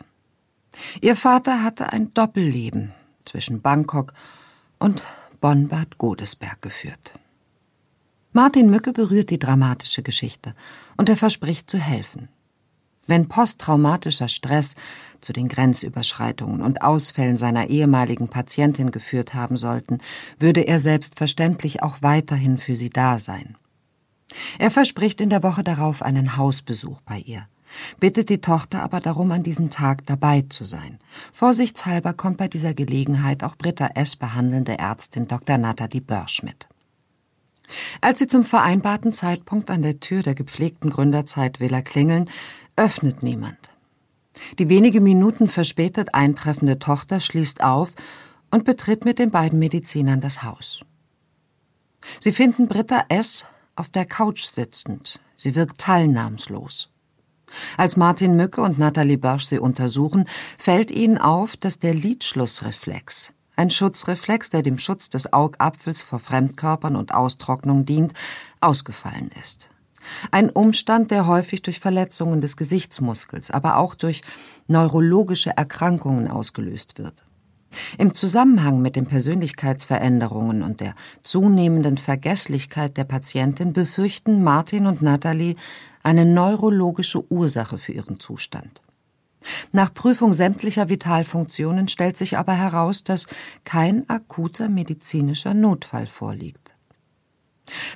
Ihr 1.00 1.16
Vater 1.16 1.62
hatte 1.62 1.92
ein 1.92 2.12
Doppelleben 2.14 2.92
zwischen 3.24 3.60
Bangkok 3.62 4.12
und 4.78 5.02
Bonn-Bad 5.40 5.98
Godesberg 5.98 6.60
geführt. 6.62 7.14
Martin 8.32 8.70
Mücke 8.70 8.92
berührt 8.92 9.30
die 9.30 9.38
dramatische 9.38 10.02
Geschichte 10.02 10.54
und 10.96 11.08
er 11.08 11.16
verspricht 11.16 11.68
zu 11.68 11.78
helfen. 11.78 12.28
Wenn 13.06 13.28
posttraumatischer 13.28 14.28
Stress 14.28 14.74
zu 15.20 15.32
den 15.32 15.48
Grenzüberschreitungen 15.48 16.62
und 16.62 16.82
Ausfällen 16.82 17.36
seiner 17.36 17.68
ehemaligen 17.68 18.28
Patientin 18.28 18.90
geführt 18.90 19.34
haben 19.34 19.56
sollten, 19.56 19.98
würde 20.38 20.60
er 20.62 20.78
selbstverständlich 20.78 21.82
auch 21.82 21.96
weiterhin 22.00 22.58
für 22.58 22.76
sie 22.76 22.90
da 22.90 23.18
sein. 23.18 23.56
Er 24.58 24.70
verspricht 24.70 25.20
in 25.20 25.30
der 25.30 25.42
Woche 25.42 25.64
darauf 25.64 26.02
einen 26.02 26.36
Hausbesuch 26.36 27.00
bei 27.02 27.18
ihr, 27.18 27.46
bittet 28.00 28.28
die 28.28 28.40
Tochter 28.40 28.82
aber 28.82 29.00
darum, 29.00 29.30
an 29.32 29.42
diesem 29.42 29.70
Tag 29.70 30.06
dabei 30.06 30.42
zu 30.42 30.64
sein. 30.64 30.98
Vorsichtshalber 31.32 32.12
kommt 32.12 32.38
bei 32.38 32.48
dieser 32.48 32.72
Gelegenheit 32.72 33.42
auch 33.42 33.56
Britta 33.56 33.88
S. 33.94 34.16
behandelnde 34.16 34.78
Ärztin 34.78 35.28
Dr. 35.28 35.58
Nathalie 35.58 36.00
Börsch 36.00 36.42
mit. 36.42 36.68
Als 38.00 38.18
sie 38.18 38.26
zum 38.26 38.44
vereinbarten 38.44 39.12
Zeitpunkt 39.12 39.70
an 39.70 39.82
der 39.82 40.00
Tür 40.00 40.22
der 40.22 40.34
gepflegten 40.34 40.90
Gründerzeit 40.90 41.60
Villa 41.60 41.80
klingeln, 41.80 42.28
öffnet 42.76 43.22
niemand. 43.22 43.58
Die 44.58 44.68
wenige 44.68 45.00
Minuten 45.00 45.48
verspätet 45.48 46.14
eintreffende 46.14 46.78
Tochter 46.78 47.20
schließt 47.20 47.62
auf 47.62 47.92
und 48.50 48.64
betritt 48.64 49.04
mit 49.04 49.18
den 49.18 49.30
beiden 49.30 49.58
Medizinern 49.58 50.20
das 50.20 50.42
Haus. 50.42 50.80
Sie 52.20 52.32
finden 52.32 52.68
Britta 52.68 53.04
S. 53.08 53.46
auf 53.76 53.88
der 53.88 54.06
Couch 54.06 54.44
sitzend. 54.44 55.20
Sie 55.36 55.54
wirkt 55.54 55.78
teilnahmslos. 55.78 56.90
Als 57.76 57.96
Martin 57.96 58.36
Mücke 58.36 58.62
und 58.62 58.78
Nathalie 58.78 59.18
Börsch 59.18 59.44
sie 59.44 59.58
untersuchen, 59.58 60.26
fällt 60.56 60.90
ihnen 60.90 61.18
auf, 61.18 61.56
dass 61.56 61.78
der 61.78 61.94
Lidschlussreflex, 61.94 63.34
ein 63.56 63.70
Schutzreflex, 63.70 64.50
der 64.50 64.62
dem 64.62 64.78
Schutz 64.78 65.10
des 65.10 65.32
Augapfels 65.32 66.02
vor 66.02 66.18
Fremdkörpern 66.18 66.96
und 66.96 67.12
Austrocknung 67.12 67.84
dient, 67.84 68.14
ausgefallen 68.60 69.30
ist. 69.38 69.68
Ein 70.30 70.50
Umstand, 70.50 71.10
der 71.10 71.26
häufig 71.26 71.62
durch 71.62 71.80
Verletzungen 71.80 72.40
des 72.40 72.56
Gesichtsmuskels, 72.56 73.50
aber 73.50 73.76
auch 73.78 73.94
durch 73.94 74.22
neurologische 74.66 75.56
Erkrankungen 75.56 76.28
ausgelöst 76.28 76.98
wird. 76.98 77.24
Im 77.98 78.14
Zusammenhang 78.14 78.82
mit 78.82 78.96
den 78.96 79.06
Persönlichkeitsveränderungen 79.06 80.62
und 80.62 80.80
der 80.80 80.94
zunehmenden 81.22 81.96
Vergesslichkeit 81.96 82.96
der 82.96 83.04
Patientin 83.04 83.72
befürchten 83.72 84.42
Martin 84.42 84.86
und 84.86 85.02
Natalie 85.02 85.56
eine 86.02 86.24
neurologische 86.24 87.30
Ursache 87.32 87.78
für 87.78 87.92
ihren 87.92 88.20
Zustand. 88.20 88.82
Nach 89.72 89.92
Prüfung 89.92 90.32
sämtlicher 90.32 90.88
Vitalfunktionen 90.88 91.88
stellt 91.88 92.16
sich 92.16 92.38
aber 92.38 92.54
heraus, 92.54 93.04
dass 93.04 93.26
kein 93.64 94.08
akuter 94.08 94.68
medizinischer 94.68 95.54
Notfall 95.54 96.06
vorliegt. 96.06 96.61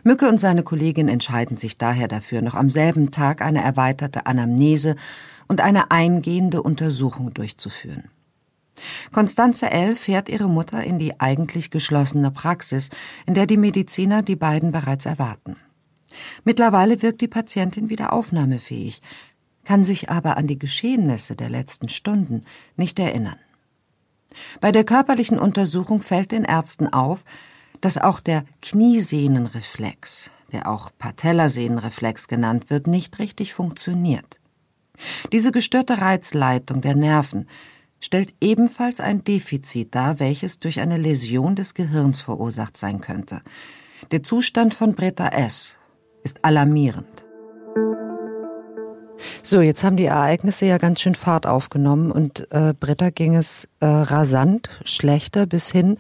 Mücke 0.05 0.29
und 0.29 0.39
seine 0.39 0.63
Kollegin 0.63 1.09
entscheiden 1.09 1.57
sich 1.57 1.79
daher 1.79 2.09
dafür, 2.09 2.43
noch 2.43 2.55
am 2.55 2.71
selben 2.71 3.11
Tag 3.11 3.43
eine 3.43 3.63
erweiterte 3.63 4.27
Anamnese 4.27 4.97
und 5.49 5.61
eine 5.61 5.91
eingehende 5.91 6.63
Untersuchung 6.63 7.35
durchzuführen. 7.35 8.05
Konstanze 9.13 9.71
L. 9.71 9.97
fährt 9.97 10.29
ihre 10.29 10.49
Mutter 10.49 10.83
in 10.83 10.99
die 10.99 11.19
eigentlich 11.21 11.71
geschlossene 11.71 12.31
Praxis, 12.31 12.91
in 13.25 13.35
der 13.35 13.47
die 13.47 13.57
Mediziner 13.57 14.23
die 14.23 14.37
beiden 14.37 14.73
bereits 14.73 15.07
erwarten. 15.07 15.57
Mittlerweile 16.45 17.03
wirkt 17.03 17.21
die 17.21 17.29
Patientin 17.29 17.89
wieder 17.89 18.13
aufnahmefähig, 18.13 19.01
kann 19.65 19.83
sich 19.83 20.11
aber 20.11 20.37
an 20.37 20.47
die 20.47 20.59
Geschehnisse 20.59 21.37
der 21.37 21.49
letzten 21.49 21.89
Stunden 21.89 22.45
nicht 22.77 22.99
erinnern. 22.99 23.39
Bei 24.61 24.71
der 24.73 24.85
körperlichen 24.85 25.39
Untersuchung 25.39 26.03
fällt 26.03 26.33
den 26.33 26.45
Ärzten 26.45 26.93
auf, 26.93 27.25
dass 27.81 27.99
auch 27.99 28.21
der 28.21 28.45
Kniesehnenreflex, 28.63 30.31
der 30.53 30.69
auch 30.69 30.91
Patellasehnenreflex 30.99 32.29
genannt 32.29 32.71
wird, 32.71 32.87
nicht 32.87 33.19
richtig 33.19 33.55
funktioniert. 33.55 34.41
Diese 35.33 35.53
gestörte 35.53 36.01
Reizleitung 36.01 36.81
der 36.81 36.95
Nerven 36.95 37.49
stellt 38.01 38.35
ebenfalls 38.41 39.01
ein 39.01 39.25
Defizit 39.25 39.95
dar, 39.95 40.21
welches 40.21 40.61
durch 40.61 40.81
eine 40.81 40.97
Läsion 40.97 41.57
des 41.57 41.75
Gehirns 41.75 42.21
verursacht 42.21 42.77
sein 42.77 43.01
könnte. 43.01 43.41
Der 44.11 44.23
Zustand 44.23 44.75
von 44.75 44.95
Britta 44.95 45.29
S. 45.29 45.77
ist 46.23 46.45
alarmierend. 46.45 47.25
So, 49.43 49.61
jetzt 49.61 49.83
haben 49.83 49.97
die 49.97 50.05
Ereignisse 50.05 50.67
ja 50.67 50.79
ganz 50.79 51.01
schön 51.01 51.15
Fahrt 51.15 51.47
aufgenommen 51.47 52.11
und 52.11 52.51
äh, 52.53 52.75
Britta 52.79 53.11
ging 53.11 53.35
es 53.35 53.69
äh, 53.81 53.87
rasant 53.87 54.69
schlechter 54.85 55.47
bis 55.47 55.71
hin 55.71 55.99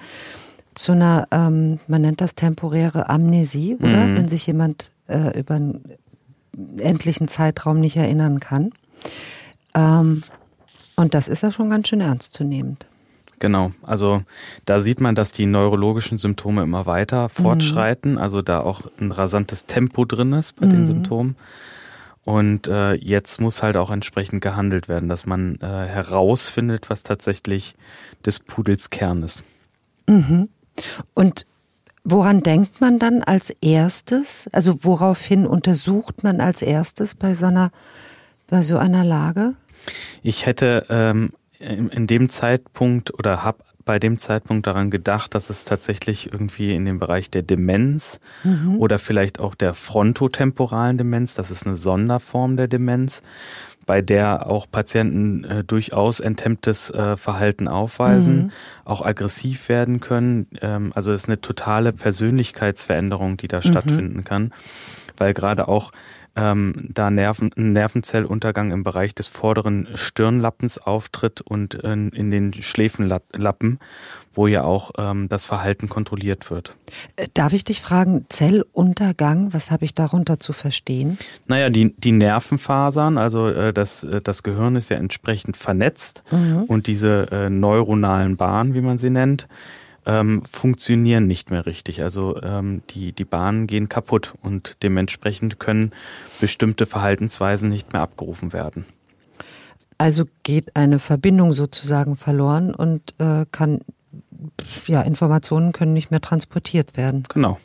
zu 0.76 0.92
einer, 0.92 1.26
ähm, 1.30 1.80
man 1.88 2.02
nennt 2.02 2.20
das 2.20 2.34
temporäre 2.34 3.08
Amnesie, 3.08 3.76
oder? 3.80 4.06
Mhm. 4.06 4.16
Wenn 4.16 4.28
sich 4.28 4.46
jemand 4.46 4.92
äh, 5.08 5.38
über 5.38 5.54
einen 5.54 5.80
endlichen 6.78 7.28
Zeitraum 7.28 7.80
nicht 7.80 7.96
erinnern 7.96 8.40
kann. 8.40 8.70
Ähm, 9.74 10.22
und 10.96 11.14
das 11.14 11.28
ist 11.28 11.42
ja 11.42 11.52
schon 11.52 11.70
ganz 11.70 11.88
schön 11.88 12.00
ernstzunehmend. 12.00 12.86
Genau, 13.38 13.72
also 13.82 14.22
da 14.64 14.80
sieht 14.80 15.00
man, 15.00 15.14
dass 15.14 15.32
die 15.32 15.44
neurologischen 15.44 16.16
Symptome 16.16 16.62
immer 16.62 16.86
weiter 16.86 17.28
fortschreiten, 17.28 18.12
mhm. 18.12 18.18
also 18.18 18.40
da 18.40 18.60
auch 18.60 18.82
ein 18.98 19.12
rasantes 19.12 19.66
Tempo 19.66 20.06
drin 20.06 20.32
ist 20.32 20.56
bei 20.56 20.66
mhm. 20.66 20.70
den 20.70 20.86
Symptomen. 20.86 21.36
Und 22.24 22.66
äh, 22.66 22.94
jetzt 22.94 23.40
muss 23.40 23.62
halt 23.62 23.76
auch 23.76 23.90
entsprechend 23.90 24.40
gehandelt 24.40 24.88
werden, 24.88 25.08
dass 25.08 25.26
man 25.26 25.56
äh, 25.60 25.66
herausfindet, 25.66 26.90
was 26.90 27.02
tatsächlich 27.02 27.76
des 28.24 28.40
Pudels 28.40 28.90
Kern 28.90 29.22
ist. 29.22 29.44
Mhm. 30.08 30.48
Und 31.14 31.46
woran 32.04 32.42
denkt 32.42 32.80
man 32.80 32.98
dann 32.98 33.22
als 33.22 33.50
erstes? 33.60 34.48
Also 34.52 34.84
woraufhin 34.84 35.46
untersucht 35.46 36.22
man 36.22 36.40
als 36.40 36.62
erstes 36.62 37.14
bei 37.14 37.34
so 37.34 37.46
einer, 37.46 37.70
bei 38.46 38.62
so 38.62 38.78
einer 38.78 39.04
Lage? 39.04 39.54
Ich 40.22 40.46
hätte 40.46 40.86
ähm, 40.88 41.32
in, 41.58 41.88
in 41.88 42.06
dem 42.06 42.28
Zeitpunkt 42.28 43.14
oder 43.14 43.42
habe 43.42 43.64
bei 43.86 44.00
dem 44.00 44.18
Zeitpunkt 44.18 44.66
daran 44.66 44.90
gedacht, 44.90 45.34
dass 45.34 45.48
es 45.48 45.64
tatsächlich 45.64 46.32
irgendwie 46.32 46.74
in 46.74 46.84
dem 46.84 46.98
Bereich 46.98 47.30
der 47.30 47.42
Demenz 47.42 48.20
mhm. 48.42 48.78
oder 48.78 48.98
vielleicht 48.98 49.38
auch 49.38 49.54
der 49.54 49.74
frontotemporalen 49.74 50.98
Demenz, 50.98 51.34
das 51.34 51.52
ist 51.52 51.66
eine 51.66 51.76
Sonderform 51.76 52.56
der 52.56 52.66
Demenz, 52.66 53.22
bei 53.86 54.02
der 54.02 54.48
auch 54.48 54.66
Patienten 54.70 55.44
äh, 55.44 55.64
durchaus 55.64 56.20
enthemmtes 56.20 56.90
äh, 56.90 57.16
Verhalten 57.16 57.68
aufweisen, 57.68 58.36
mhm. 58.36 58.50
auch 58.84 59.00
aggressiv 59.00 59.68
werden 59.68 60.00
können. 60.00 60.48
Ähm, 60.60 60.92
also 60.94 61.12
es 61.12 61.22
ist 61.22 61.28
eine 61.28 61.40
totale 61.40 61.92
Persönlichkeitsveränderung, 61.92 63.36
die 63.36 63.48
da 63.48 63.58
mhm. 63.58 63.62
stattfinden 63.62 64.24
kann, 64.24 64.52
weil 65.16 65.32
gerade 65.34 65.68
auch 65.68 65.92
ähm, 66.36 66.88
da 66.92 67.10
Nerven, 67.10 67.50
Nervenzelluntergang 67.56 68.70
im 68.70 68.82
Bereich 68.82 69.14
des 69.14 69.26
vorderen 69.26 69.88
Stirnlappens 69.94 70.78
auftritt 70.78 71.40
und 71.40 71.74
in, 71.74 72.10
in 72.10 72.30
den 72.30 72.52
Schläfenlappen, 72.52 73.78
wo 74.34 74.46
ja 74.46 74.62
auch 74.64 74.90
ähm, 74.98 75.28
das 75.28 75.44
Verhalten 75.44 75.88
kontrolliert 75.88 76.50
wird. 76.50 76.76
Äh, 77.16 77.28
darf 77.34 77.52
ich 77.52 77.64
dich 77.64 77.80
fragen, 77.80 78.26
Zelluntergang, 78.28 79.52
was 79.52 79.70
habe 79.70 79.84
ich 79.84 79.94
darunter 79.94 80.38
zu 80.38 80.52
verstehen? 80.52 81.18
Naja, 81.46 81.70
die, 81.70 81.94
die 81.96 82.12
Nervenfasern, 82.12 83.18
also 83.18 83.48
äh, 83.48 83.72
das, 83.72 84.04
äh, 84.04 84.20
das 84.20 84.42
Gehirn 84.42 84.76
ist 84.76 84.90
ja 84.90 84.98
entsprechend 84.98 85.56
vernetzt 85.56 86.22
mhm. 86.30 86.64
und 86.64 86.86
diese 86.86 87.28
äh, 87.32 87.50
neuronalen 87.50 88.36
Bahnen, 88.36 88.74
wie 88.74 88.82
man 88.82 88.98
sie 88.98 89.10
nennt, 89.10 89.48
ähm, 90.06 90.42
funktionieren 90.44 91.26
nicht 91.26 91.50
mehr 91.50 91.66
richtig. 91.66 92.02
Also 92.02 92.40
ähm, 92.42 92.82
die, 92.90 93.12
die 93.12 93.24
Bahnen 93.24 93.66
gehen 93.66 93.88
kaputt 93.88 94.34
und 94.42 94.82
dementsprechend 94.82 95.58
können 95.58 95.92
bestimmte 96.40 96.86
Verhaltensweisen 96.86 97.68
nicht 97.68 97.92
mehr 97.92 98.02
abgerufen 98.02 98.52
werden. 98.52 98.86
Also 99.98 100.24
geht 100.42 100.76
eine 100.76 100.98
Verbindung 100.98 101.52
sozusagen 101.52 102.16
verloren 102.16 102.74
und 102.74 103.14
äh, 103.18 103.46
kann 103.50 103.80
ja 104.86 105.02
Informationen 105.02 105.72
können 105.72 105.92
nicht 105.92 106.10
mehr 106.10 106.20
transportiert 106.20 106.96
werden. 106.96 107.24
Genau. 107.28 107.58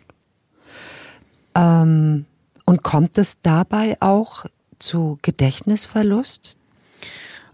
Ähm, 1.56 2.26
und 2.66 2.84
kommt 2.84 3.18
es 3.18 3.42
dabei 3.42 3.98
auch 4.00 4.46
zu 4.80 5.18
Gedächtnisverlust? 5.22 6.58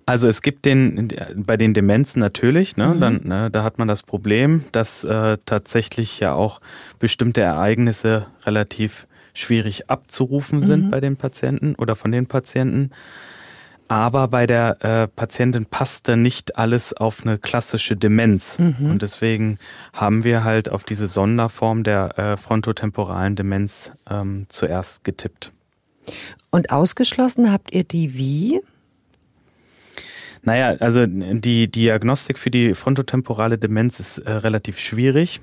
Also 0.08 0.30
es 0.30 0.42
gibt 0.42 0.64
den 0.64 1.10
bei 1.36 1.58
den 1.58 1.74
Demenzen 1.74 2.22
natürlich, 2.22 2.78
ne, 2.78 2.88
mhm. 2.88 3.00
dann 3.02 3.22
ne, 3.26 3.52
da 3.52 3.64
hat 3.64 3.78
man 3.78 3.90
das 3.90 4.04
Problem, 4.04 4.64
dass 4.72 5.04
äh, 5.04 5.38
tatsächlich 5.46 6.22
ja 6.22 6.32
auch 6.32 6.62
bestimmte 6.98 7.42
Ereignisse 7.42 8.28
relativ 8.46 9.06
schwierig 9.34 9.90
abzurufen 9.90 10.64
sind 10.64 10.86
mhm. 10.86 10.92
bei 10.92 11.02
den 11.02 11.18
Patienten 11.18 11.76
oder 11.76 11.98
von 11.98 12.14
den 12.14 12.26
Patienten. 12.26 12.92
Aber 13.90 14.30
bei 14.30 14.46
der 14.46 14.78
äh, 14.82 15.08
Patientin 15.10 15.66
passte 15.66 16.16
nicht 16.16 16.58
alles 16.58 16.94
auf 16.94 17.26
eine 17.26 17.38
klassische 17.38 17.98
Demenz. 17.98 18.60
Mhm. 18.60 18.92
Und 18.92 19.02
deswegen 19.02 19.60
haben 19.92 20.24
wir 20.24 20.46
halt 20.46 20.70
auf 20.72 20.86
diese 20.86 21.08
Sonderform 21.08 21.84
der 21.84 22.18
äh, 22.18 22.38
frontotemporalen 22.38 23.36
Demenz 23.36 23.92
ähm, 24.10 24.46
zuerst 24.48 25.04
getippt. 25.04 25.52
Und 26.50 26.72
ausgeschlossen 26.72 27.52
habt 27.52 27.74
ihr 27.74 27.84
die 27.84 28.18
wie? 28.18 28.62
Naja, 30.48 30.78
also 30.80 31.06
die 31.06 31.70
Diagnostik 31.70 32.38
für 32.38 32.50
die 32.50 32.74
frontotemporale 32.74 33.58
Demenz 33.58 34.00
ist 34.00 34.20
äh, 34.20 34.32
relativ 34.32 34.80
schwierig, 34.80 35.42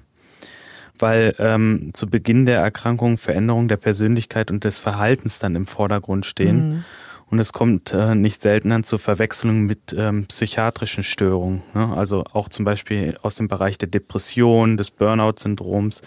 weil 0.99 1.35
ähm, 1.39 1.91
zu 1.93 2.09
Beginn 2.09 2.47
der 2.47 2.61
Erkrankung 2.61 3.19
Veränderungen 3.19 3.69
der 3.69 3.77
Persönlichkeit 3.77 4.51
und 4.51 4.65
des 4.65 4.79
Verhaltens 4.79 5.41
dann 5.41 5.57
im 5.57 5.67
Vordergrund 5.67 6.25
stehen. 6.25 6.69
Mhm. 6.69 6.85
Und 7.27 7.39
es 7.39 7.53
kommt 7.53 7.93
äh, 7.93 8.15
nicht 8.15 8.41
selten 8.41 8.71
dann 8.71 8.83
zur 8.83 8.99
Verwechslung 8.99 9.65
mit 9.65 9.95
ähm, 9.95 10.25
psychiatrischen 10.25 11.03
Störungen. 11.03 11.63
Ne? 11.75 11.95
Also 11.95 12.25
auch 12.33 12.49
zum 12.49 12.65
Beispiel 12.65 13.19
aus 13.21 13.35
dem 13.35 13.47
Bereich 13.47 13.77
der 13.77 13.89
Depression, 13.89 14.79
des 14.79 14.91
Burnout-Syndroms, 14.91 16.01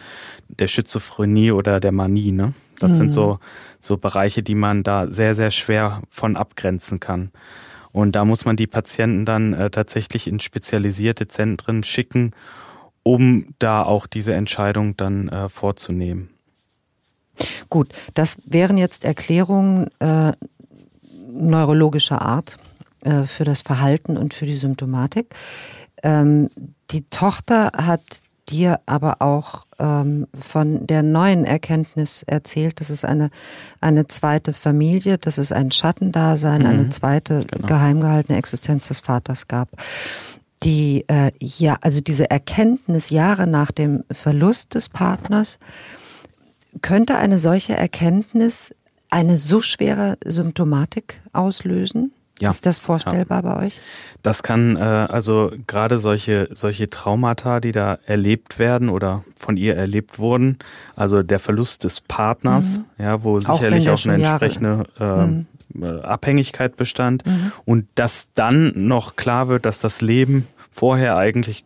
der 0.48 0.68
Schizophrenie 0.68 1.52
oder 1.52 1.80
der 1.80 1.92
Manie. 1.92 2.32
Ne? 2.32 2.54
Das 2.80 2.94
mhm. 2.94 2.96
sind 2.96 3.12
so, 3.12 3.38
so 3.80 3.98
Bereiche, 3.98 4.42
die 4.42 4.56
man 4.56 4.82
da 4.82 5.06
sehr, 5.06 5.36
sehr 5.36 5.52
schwer 5.52 6.02
von 6.10 6.36
abgrenzen 6.36 7.00
kann. 7.00 7.30
Und 7.92 8.16
da 8.16 8.26
muss 8.26 8.46
man 8.46 8.56
die 8.56 8.68
Patienten 8.68 9.26
dann 9.26 9.54
äh, 9.54 9.70
tatsächlich 9.70 10.28
in 10.28 10.40
spezialisierte 10.40 11.28
Zentren 11.28 11.84
schicken, 11.84 12.34
um 13.04 13.54
da 13.60 13.84
auch 13.84 14.08
diese 14.08 14.34
Entscheidung 14.34 14.98
dann 14.98 15.30
äh, 15.30 15.50
vorzunehmen. 15.50 16.30
Gut, 17.70 17.90
das 18.14 18.42
wären 18.46 18.78
jetzt 18.78 19.06
Erklärungen 19.06 19.88
äh, 20.00 20.34
neurologischer 21.32 22.22
Art 22.22 22.58
äh, 23.02 23.24
für 23.24 23.44
das 23.44 23.62
Verhalten 23.62 24.18
und 24.18 24.34
für 24.34 24.46
die 24.46 24.56
Symptomatik. 24.56 25.36
Ähm, 26.04 26.50
die 26.92 27.06
Tochter 27.06 27.72
hat 27.76 28.02
dir 28.50 28.80
aber 28.86 29.22
auch 29.22 29.66
ähm, 29.80 30.28
von 30.38 30.88
der 30.88 31.04
neuen 31.04 31.46
Erkenntnis 31.46 32.24
erzählt, 32.24 32.80
dass 32.80 32.90
es 32.90 33.06
eine, 33.06 33.30
eine 33.82 34.08
zweite 34.08 34.54
Familie, 34.54 35.18
dass 35.18 35.38
es 35.38 35.52
ein 35.52 35.72
Schattendasein, 35.72 36.62
mhm, 36.62 36.68
eine 36.68 36.90
zweite 36.90 37.46
genau. 37.46 37.68
geheim 37.68 38.02
gehaltene 38.02 38.38
Existenz 38.38 38.88
des 38.88 39.00
Vaters 39.00 39.48
gab. 39.48 39.70
Die, 40.64 41.06
äh, 41.08 41.32
ja, 41.40 41.78
also 41.82 42.02
diese 42.02 42.32
Erkenntnis 42.32 43.10
Jahre 43.10 43.46
nach 43.46 43.72
dem 43.72 44.04
Verlust 44.12 44.74
des 44.76 44.90
Partners, 44.90 45.60
könnte 46.82 47.18
eine 47.18 47.38
solche 47.38 47.76
Erkenntnis 47.76 48.74
eine 49.10 49.38
so 49.38 49.62
schwere 49.62 50.18
Symptomatik 50.26 51.22
auslösen? 51.34 52.12
Ja. 52.40 52.50
Ist 52.50 52.66
das 52.66 52.80
vorstellbar 52.80 53.44
ja. 53.44 53.54
bei 53.54 53.66
euch? 53.66 53.80
Das 54.22 54.44
kann 54.44 54.76
äh, 54.76 54.80
also 54.80 55.52
gerade 55.66 55.98
solche 55.98 56.50
solche 56.52 56.90
Traumata, 56.90 57.60
die 57.60 57.72
da 57.72 57.98
erlebt 58.06 58.60
werden 58.60 58.90
oder 58.90 59.24
von 59.36 59.58
ihr 59.58 59.76
erlebt 59.76 60.20
wurden, 60.20 60.60
also 60.96 61.24
der 61.24 61.40
Verlust 61.40 61.84
des 61.84 62.02
Partners, 62.02 62.80
mhm. 62.80 63.04
ja, 63.04 63.24
wo 63.24 63.40
sicherlich 63.40 63.90
auch, 63.90 63.94
auch 63.94 64.06
eine 64.06 64.16
entsprechende 64.16 64.86
äh, 65.00 65.26
mhm. 65.26 65.48
Äh, 65.82 66.02
Abhängigkeit 66.02 66.76
bestand 66.76 67.26
mhm. 67.26 67.52
und 67.66 67.88
dass 67.96 68.32
dann 68.34 68.74
noch 68.76 69.16
klar 69.16 69.48
wird, 69.48 69.66
dass 69.66 69.80
das 69.80 70.02
Leben 70.02 70.48
vorher 70.72 71.18
eigentlich 71.18 71.66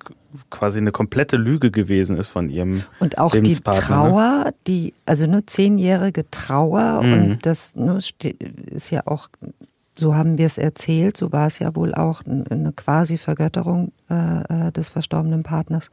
quasi 0.50 0.80
eine 0.80 0.92
komplette 0.92 1.38
Lüge 1.38 1.72
gewesen 1.72 2.18
ist 2.18 2.30
von 2.30 2.50
ihrem 2.50 2.84
Und 3.00 3.18
auch 3.18 3.32
die 3.32 3.42
ne? 3.42 3.62
Trauer, 3.64 4.54
die, 4.68 4.94
also 5.06 5.28
nur 5.28 5.46
zehnjährige 5.46 6.30
Trauer 6.32 7.04
mhm. 7.04 7.14
und 7.14 7.46
das 7.46 7.76
nur 7.76 7.98
ist 7.98 8.90
ja 8.90 9.02
auch 9.06 9.28
so 9.96 10.16
haben 10.16 10.38
wir 10.38 10.46
es 10.46 10.58
erzählt, 10.58 11.18
so 11.18 11.32
war 11.32 11.48
es 11.48 11.60
ja 11.60 11.76
wohl 11.76 11.94
auch 11.94 12.24
eine 12.26 12.72
quasi 12.76 13.18
Vergötterung 13.18 13.92
äh, 14.10 14.68
äh, 14.68 14.72
des 14.72 14.90
verstorbenen 14.90 15.44
Partners, 15.44 15.92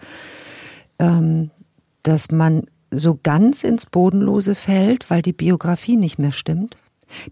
ähm, 0.99 1.51
dass 2.03 2.31
man 2.31 2.65
so 2.91 3.19
ganz 3.23 3.65
ins 3.65 3.87
Bodenlose 3.87 4.55
fällt, 4.55 5.11
weil 5.11 5.23
die 5.23 5.33
Biografie 5.33 5.97
nicht 5.97 6.19
mehr 6.19 6.33
stimmt, 6.33 6.77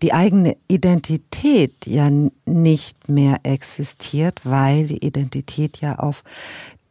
die 0.03 0.13
eigene 0.13 0.57
Identität 0.69 1.87
ja 1.87 2.11
nicht 2.47 3.09
mehr 3.09 3.41
existiert, 3.43 4.41
weil 4.45 4.87
die 4.87 5.05
Identität 5.05 5.81
ja 5.81 5.99
auf 5.99 6.25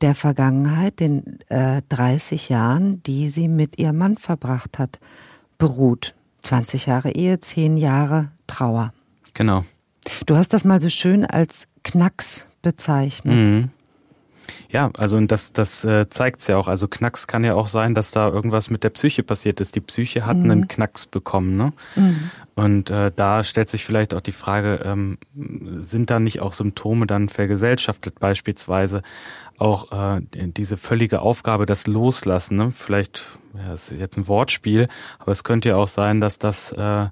der 0.01 0.15
Vergangenheit, 0.15 0.99
den 0.99 1.39
äh, 1.49 1.81
30 1.89 2.49
Jahren, 2.49 3.01
die 3.03 3.29
sie 3.29 3.47
mit 3.47 3.79
ihrem 3.79 3.97
Mann 3.97 4.17
verbracht 4.17 4.77
hat, 4.77 4.99
beruht. 5.57 6.15
20 6.43 6.85
Jahre 6.85 7.11
Ehe, 7.11 7.39
10 7.39 7.77
Jahre 7.77 8.29
Trauer. 8.45 8.93
Genau. 9.35 9.63
Du 10.25 10.35
hast 10.35 10.53
das 10.53 10.65
mal 10.65 10.81
so 10.81 10.89
schön 10.89 11.25
als 11.25 11.67
Knacks 11.83 12.47
bezeichnet. 12.61 13.47
Mhm. 13.47 13.69
Ja, 14.69 14.91
also 14.97 15.19
das, 15.21 15.53
das 15.53 15.83
äh, 15.85 16.09
zeigt's 16.09 16.47
ja 16.47 16.57
auch. 16.57 16.67
Also 16.67 16.87
Knacks 16.87 17.27
kann 17.27 17.43
ja 17.43 17.55
auch 17.55 17.67
sein, 17.67 17.95
dass 17.95 18.11
da 18.11 18.27
irgendwas 18.27 18.69
mit 18.69 18.83
der 18.83 18.89
Psyche 18.89 19.23
passiert 19.23 19.59
ist. 19.59 19.75
Die 19.75 19.79
Psyche 19.79 20.25
hat 20.25 20.37
mhm. 20.37 20.51
einen 20.51 20.67
Knacks 20.67 21.05
bekommen, 21.05 21.55
ne? 21.55 21.73
Mhm. 21.95 22.29
Und 22.55 22.89
äh, 22.89 23.11
da 23.13 23.43
stellt 23.43 23.69
sich 23.69 23.83
vielleicht 23.83 24.13
auch 24.13 24.21
die 24.21 24.31
Frage, 24.31 24.81
ähm, 24.85 25.17
sind 25.33 26.09
da 26.09 26.19
nicht 26.19 26.39
auch 26.39 26.53
Symptome 26.53 27.05
dann 27.05 27.27
vergesellschaftet, 27.27 28.19
beispielsweise 28.19 29.01
auch 29.57 29.91
äh, 30.17 30.21
diese 30.33 30.77
völlige 30.77 31.21
Aufgabe, 31.21 31.65
das 31.65 31.87
Loslassen, 31.87 32.57
ne? 32.57 32.71
Vielleicht, 32.71 33.25
ja, 33.55 33.69
das 33.69 33.91
ist 33.91 33.99
jetzt 33.99 34.17
ein 34.17 34.27
Wortspiel, 34.27 34.87
aber 35.19 35.31
es 35.31 35.43
könnte 35.43 35.69
ja 35.69 35.75
auch 35.75 35.87
sein, 35.87 36.21
dass 36.21 36.39
das 36.39 36.71
äh, 36.71 37.07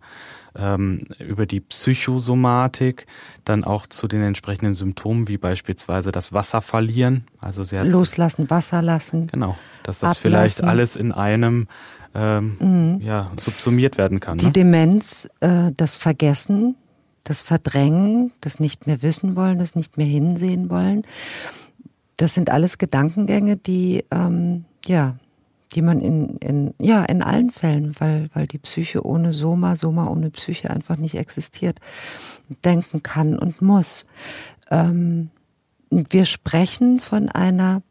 ähm, 0.56 1.08
über 1.20 1.46
die 1.46 1.60
Psychosomatik, 1.60 3.08
dann 3.46 3.64
auch 3.64 3.88
zu 3.88 4.08
den 4.08 4.22
entsprechenden 4.22 4.74
Symptomen, 4.74 5.28
wie 5.28 5.38
beispielsweise 5.38 6.12
das 6.12 6.34
Wasser 6.34 6.62
verlieren. 6.62 7.26
Also 7.40 7.64
sie 7.64 7.80
hat 7.80 7.88
Loslassen, 7.88 8.50
Wasser 8.50 8.82
lassen. 8.82 9.28
Genau, 9.28 9.58
dass 9.84 10.00
das 10.00 10.18
ablassen. 10.18 10.22
vielleicht 10.22 10.64
alles 10.64 10.96
in 10.96 11.12
einem 11.12 11.68
ähm, 12.16 12.58
mhm. 12.60 13.02
ja, 13.02 13.32
subsumiert 13.40 13.98
werden 13.98 14.20
kann. 14.20 14.38
Die 14.38 14.46
ne? 14.46 14.52
Demenz, 14.52 15.28
äh, 15.40 15.72
das 15.76 15.96
Vergessen, 15.96 16.76
das 17.24 17.42
Verdrängen, 17.42 18.32
das 18.42 18.60
nicht 18.60 18.86
mehr 18.86 19.02
wissen 19.02 19.36
wollen, 19.36 19.60
das 19.60 19.76
nicht 19.76 19.98
mehr 19.98 20.06
hinsehen 20.06 20.70
wollen. 20.70 21.04
Das 22.18 22.34
sind 22.34 22.50
alles 22.50 22.78
Gedankengänge, 22.78 23.58
die 23.58 24.06
ähm, 24.12 24.66
ja, 24.86 25.16
die 25.74 25.82
man 25.82 26.00
in, 26.02 26.38
in 26.38 26.74
ja 26.80 27.04
in 27.06 27.22
allen 27.22 27.52
Fällen, 27.52 27.96
weil 28.00 28.30
weil 28.34 28.48
die 28.48 28.58
Psyche 28.60 29.06
ohne 29.06 29.34
Soma, 29.34 29.76
Soma 29.76 30.08
ohne 30.08 30.30
Psyche 30.30 30.70
einfach 30.70 30.98
nicht 30.98 31.16
existiert, 31.16 31.80
denken 32.64 33.04
kann 33.04 33.38
und 33.38 33.62
muss. 33.62 34.06
Ähm, 34.70 35.30
wir 35.90 36.26
sprechen 36.26 37.00
von 37.00 37.30
einer 37.30 37.82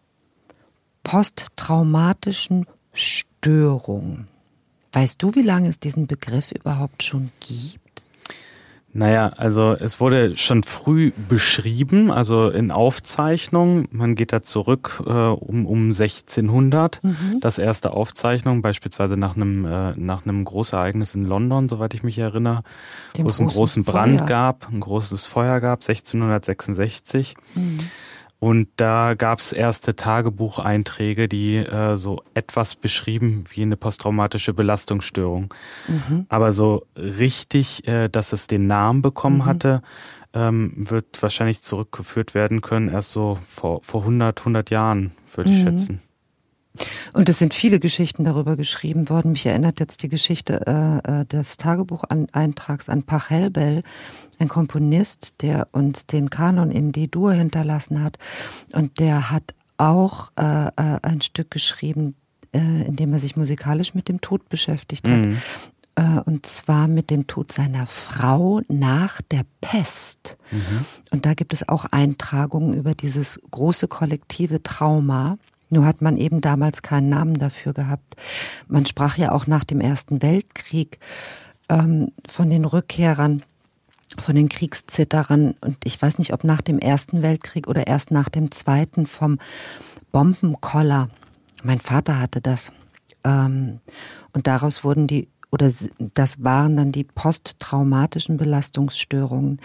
posttraumatischen 1.04 2.66
Störung. 2.92 4.26
Weißt 4.92 5.22
du, 5.22 5.34
wie 5.34 5.42
lange 5.42 5.68
es 5.68 5.80
diesen 5.80 6.06
Begriff 6.06 6.52
überhaupt 6.52 7.02
schon 7.02 7.30
gibt? 7.40 7.81
Naja, 8.94 9.28
also 9.36 9.72
es 9.72 10.00
wurde 10.00 10.36
schon 10.36 10.64
früh 10.64 11.12
beschrieben, 11.28 12.10
also 12.10 12.50
in 12.50 12.70
Aufzeichnungen. 12.70 13.88
Man 13.90 14.14
geht 14.16 14.34
da 14.34 14.42
zurück 14.42 15.02
äh, 15.06 15.10
um, 15.10 15.66
um 15.66 15.86
1600. 15.86 17.02
Mhm. 17.02 17.16
Das 17.40 17.56
erste 17.56 17.92
Aufzeichnung, 17.92 18.60
beispielsweise 18.60 19.16
nach 19.16 19.34
einem, 19.34 19.64
äh, 19.64 19.92
nach 19.96 20.26
einem 20.26 20.44
Großereignis 20.44 21.14
in 21.14 21.24
London, 21.24 21.70
soweit 21.70 21.94
ich 21.94 22.02
mich 22.02 22.18
erinnere, 22.18 22.64
Dem 23.16 23.24
wo 23.24 23.30
es 23.30 23.40
einen 23.40 23.48
großen 23.48 23.84
Brand 23.84 24.18
Feuer. 24.18 24.26
gab, 24.26 24.68
ein 24.70 24.80
großes 24.80 25.26
Feuer 25.26 25.60
gab, 25.60 25.80
1666. 25.82 27.34
Mhm. 27.54 27.78
Und 28.42 28.66
da 28.74 29.14
gab 29.14 29.38
es 29.38 29.52
erste 29.52 29.94
Tagebucheinträge, 29.94 31.28
die 31.28 31.58
äh, 31.58 31.96
so 31.96 32.24
etwas 32.34 32.74
beschrieben 32.74 33.44
wie 33.50 33.62
eine 33.62 33.76
posttraumatische 33.76 34.52
Belastungsstörung. 34.52 35.54
Mhm. 35.86 36.26
Aber 36.28 36.52
so 36.52 36.84
richtig, 36.96 37.86
äh, 37.86 38.08
dass 38.08 38.32
es 38.32 38.48
den 38.48 38.66
Namen 38.66 39.00
bekommen 39.00 39.38
mhm. 39.38 39.44
hatte, 39.44 39.82
ähm, 40.34 40.72
wird 40.74 41.22
wahrscheinlich 41.22 41.62
zurückgeführt 41.62 42.34
werden 42.34 42.62
können, 42.62 42.88
erst 42.88 43.12
so 43.12 43.38
vor, 43.46 43.80
vor 43.80 44.00
100, 44.00 44.40
100 44.40 44.70
Jahren, 44.70 45.12
würde 45.36 45.50
ich 45.50 45.58
mhm. 45.58 45.62
schätzen. 45.62 46.00
Und 47.12 47.28
es 47.28 47.38
sind 47.38 47.52
viele 47.52 47.80
Geschichten 47.80 48.24
darüber 48.24 48.56
geschrieben 48.56 49.08
worden. 49.08 49.32
Mich 49.32 49.46
erinnert 49.46 49.80
jetzt 49.80 50.02
die 50.02 50.08
Geschichte 50.08 50.62
äh, 50.66 51.20
äh 51.20 51.24
des 51.26 51.56
Tagebucheintrags 51.56 52.88
an 52.88 53.02
Pachelbel, 53.02 53.82
ein 54.38 54.48
Komponist, 54.48 55.42
der 55.42 55.68
uns 55.72 56.06
den 56.06 56.30
Kanon 56.30 56.70
in 56.70 56.92
D-Dur 56.92 57.32
hinterlassen 57.32 58.02
hat. 58.02 58.18
Und 58.72 58.98
der 58.98 59.30
hat 59.30 59.54
auch 59.76 60.30
äh, 60.38 60.68
äh, 60.68 60.98
ein 61.02 61.20
Stück 61.20 61.50
geschrieben, 61.50 62.14
äh, 62.52 62.86
in 62.86 62.96
dem 62.96 63.12
er 63.12 63.18
sich 63.18 63.36
musikalisch 63.36 63.94
mit 63.94 64.08
dem 64.08 64.20
Tod 64.20 64.48
beschäftigt 64.48 65.06
hat. 65.08 65.26
Mhm. 65.26 65.36
Äh, 65.94 66.20
und 66.24 66.46
zwar 66.46 66.88
mit 66.88 67.10
dem 67.10 67.26
Tod 67.26 67.52
seiner 67.52 67.86
Frau 67.86 68.62
nach 68.68 69.20
der 69.22 69.42
Pest. 69.60 70.38
Mhm. 70.50 70.84
Und 71.10 71.26
da 71.26 71.34
gibt 71.34 71.52
es 71.52 71.68
auch 71.68 71.84
Eintragungen 71.90 72.74
über 72.74 72.94
dieses 72.94 73.40
große 73.50 73.88
kollektive 73.88 74.62
Trauma. 74.62 75.38
Nur 75.72 75.86
hat 75.86 76.02
man 76.02 76.18
eben 76.18 76.42
damals 76.42 76.82
keinen 76.82 77.08
Namen 77.08 77.38
dafür 77.38 77.72
gehabt. 77.72 78.16
Man 78.68 78.84
sprach 78.84 79.16
ja 79.16 79.32
auch 79.32 79.46
nach 79.46 79.64
dem 79.64 79.80
Ersten 79.80 80.20
Weltkrieg 80.20 80.98
ähm, 81.70 82.12
von 82.28 82.50
den 82.50 82.66
Rückkehrern, 82.66 83.42
von 84.18 84.36
den 84.36 84.50
Kriegszitterern. 84.50 85.54
Und 85.62 85.78
ich 85.84 86.00
weiß 86.00 86.18
nicht, 86.18 86.34
ob 86.34 86.44
nach 86.44 86.60
dem 86.60 86.78
Ersten 86.78 87.22
Weltkrieg 87.22 87.68
oder 87.68 87.86
erst 87.86 88.10
nach 88.10 88.28
dem 88.28 88.50
Zweiten 88.50 89.06
vom 89.06 89.38
Bombenkoller. 90.12 91.08
Mein 91.64 91.80
Vater 91.80 92.20
hatte 92.20 92.42
das. 92.42 92.70
Ähm, 93.24 93.80
und 94.34 94.46
daraus 94.46 94.84
wurden 94.84 95.06
die 95.06 95.28
oder 95.50 95.70
das 96.14 96.42
waren 96.42 96.76
dann 96.76 96.92
die 96.92 97.04
posttraumatischen 97.04 98.38
Belastungsstörungen 98.38 99.60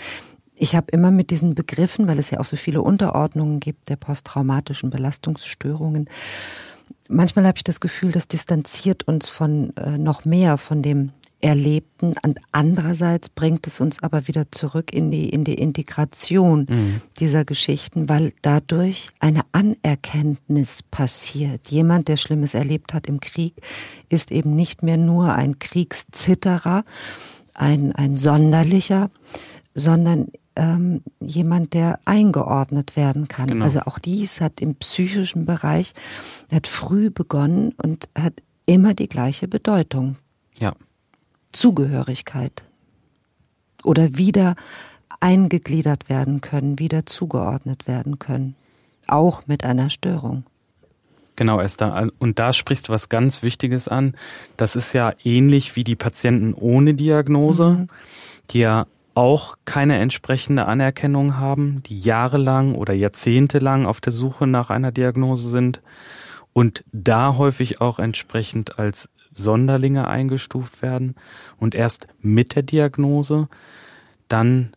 ich 0.57 0.75
habe 0.75 0.87
immer 0.91 1.11
mit 1.11 1.29
diesen 1.29 1.55
Begriffen, 1.55 2.07
weil 2.07 2.19
es 2.19 2.31
ja 2.31 2.39
auch 2.39 2.45
so 2.45 2.55
viele 2.55 2.81
Unterordnungen 2.81 3.59
gibt 3.59 3.89
der 3.89 3.95
posttraumatischen 3.95 4.89
Belastungsstörungen, 4.89 6.09
manchmal 7.09 7.45
habe 7.45 7.57
ich 7.57 7.63
das 7.63 7.79
Gefühl, 7.79 8.11
das 8.11 8.27
distanziert 8.27 9.07
uns 9.07 9.29
von 9.29 9.75
äh, 9.77 9.97
noch 9.97 10.25
mehr 10.25 10.57
von 10.57 10.81
dem 10.81 11.11
Erlebten 11.39 12.15
und 12.25 12.39
andererseits 12.51 13.29
bringt 13.29 13.67
es 13.67 13.79
uns 13.79 14.01
aber 14.01 14.27
wieder 14.27 14.51
zurück 14.51 14.91
in 14.91 15.11
die 15.11 15.29
in 15.29 15.43
die 15.43 15.53
Integration 15.53 16.65
mhm. 16.67 17.01
dieser 17.19 17.45
Geschichten, 17.45 18.09
weil 18.09 18.33
dadurch 18.41 19.09
eine 19.19 19.41
Anerkenntnis 19.51 20.81
passiert. 20.81 21.69
Jemand, 21.69 22.07
der 22.07 22.17
Schlimmes 22.17 22.55
erlebt 22.55 22.95
hat 22.95 23.05
im 23.05 23.19
Krieg, 23.19 23.53
ist 24.09 24.31
eben 24.31 24.55
nicht 24.55 24.81
mehr 24.81 24.97
nur 24.97 25.35
ein 25.35 25.59
Kriegszitterer, 25.59 26.83
ein 27.53 27.91
ein 27.91 28.17
Sonderlicher, 28.17 29.11
sondern 29.75 30.31
ähm, 30.57 31.01
jemand, 31.19 31.73
der 31.73 31.99
eingeordnet 32.05 32.95
werden 32.95 33.27
kann. 33.27 33.47
Genau. 33.47 33.63
Also 33.63 33.81
auch 33.81 33.99
dies 33.99 34.41
hat 34.41 34.59
im 34.59 34.75
psychischen 34.75 35.45
Bereich, 35.45 35.93
hat 36.51 36.67
früh 36.67 37.09
begonnen 37.09 37.73
und 37.81 38.09
hat 38.17 38.33
immer 38.65 38.93
die 38.93 39.07
gleiche 39.07 39.47
Bedeutung. 39.47 40.17
Ja. 40.59 40.73
Zugehörigkeit. 41.51 42.63
Oder 43.83 44.17
wieder 44.17 44.55
eingegliedert 45.19 46.09
werden 46.09 46.41
können, 46.41 46.79
wieder 46.79 47.05
zugeordnet 47.05 47.87
werden 47.87 48.19
können. 48.19 48.55
Auch 49.07 49.47
mit 49.47 49.63
einer 49.63 49.89
Störung. 49.89 50.43
Genau, 51.35 51.61
Esther. 51.61 52.11
Und 52.17 52.39
da 52.39 52.51
sprichst 52.51 52.89
du 52.89 52.93
was 52.93 53.09
ganz 53.09 53.43
Wichtiges 53.43 53.87
an. 53.87 54.15
Das 54.57 54.75
ist 54.75 54.93
ja 54.93 55.13
ähnlich 55.23 55.75
wie 55.75 55.83
die 55.83 55.95
Patienten 55.95 56.55
ohne 56.55 56.95
Diagnose, 56.95 57.69
mhm. 57.69 57.89
die 58.49 58.59
ja 58.59 58.87
auch 59.17 59.57
keine 59.65 59.97
entsprechende 59.97 60.67
Anerkennung 60.67 61.37
haben, 61.37 61.81
die 61.87 61.99
jahrelang 61.99 62.75
oder 62.75 62.93
jahrzehntelang 62.93 63.87
auf 63.87 63.99
der 63.99 64.13
Suche 64.13 64.45
nach 64.45 64.69
einer 64.69 64.91
Diagnose 64.91 65.49
sind 65.49 65.81
und 66.53 66.85
da 66.91 67.35
häufig 67.35 67.81
auch 67.81 67.97
entsprechend 67.97 68.77
als 68.77 69.09
Sonderlinge 69.31 70.07
eingestuft 70.07 70.83
werden 70.83 71.15
und 71.57 71.73
erst 71.73 72.05
mit 72.21 72.55
der 72.55 72.61
Diagnose 72.61 73.49
dann 74.27 74.73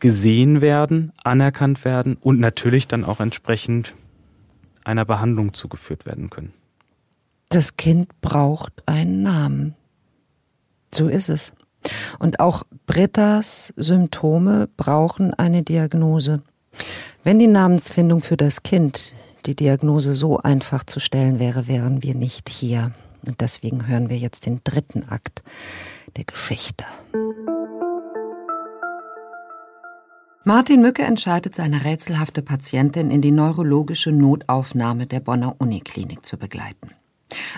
gesehen 0.00 0.60
werden, 0.60 1.14
anerkannt 1.24 1.86
werden 1.86 2.18
und 2.20 2.40
natürlich 2.40 2.88
dann 2.88 3.06
auch 3.06 3.20
entsprechend 3.20 3.94
einer 4.84 5.06
Behandlung 5.06 5.54
zugeführt 5.54 6.04
werden 6.04 6.28
können. 6.28 6.52
Das 7.48 7.78
Kind 7.78 8.20
braucht 8.20 8.86
einen 8.86 9.22
Namen. 9.22 9.76
So 10.92 11.08
ist 11.08 11.30
es. 11.30 11.54
Und 12.18 12.40
auch 12.40 12.64
Brittas 12.86 13.72
Symptome 13.76 14.68
brauchen 14.76 15.34
eine 15.34 15.62
Diagnose. 15.62 16.42
Wenn 17.24 17.38
die 17.38 17.46
Namensfindung 17.46 18.20
für 18.20 18.36
das 18.36 18.62
Kind 18.62 19.14
die 19.46 19.56
Diagnose 19.56 20.14
so 20.14 20.38
einfach 20.38 20.84
zu 20.84 21.00
stellen 21.00 21.38
wäre, 21.38 21.68
wären 21.68 22.02
wir 22.02 22.14
nicht 22.14 22.48
hier. 22.48 22.92
Und 23.26 23.40
deswegen 23.40 23.86
hören 23.86 24.08
wir 24.08 24.18
jetzt 24.18 24.46
den 24.46 24.60
dritten 24.64 25.08
Akt 25.08 25.42
der 26.16 26.24
Geschichte. 26.24 26.84
Martin 30.44 30.82
Mücke 30.82 31.02
entscheidet, 31.02 31.54
seine 31.54 31.84
rätselhafte 31.84 32.42
Patientin 32.42 33.12
in 33.12 33.20
die 33.20 33.30
neurologische 33.30 34.10
Notaufnahme 34.10 35.06
der 35.06 35.20
Bonner 35.20 35.54
Uniklinik 35.58 36.26
zu 36.26 36.36
begleiten. 36.36 36.90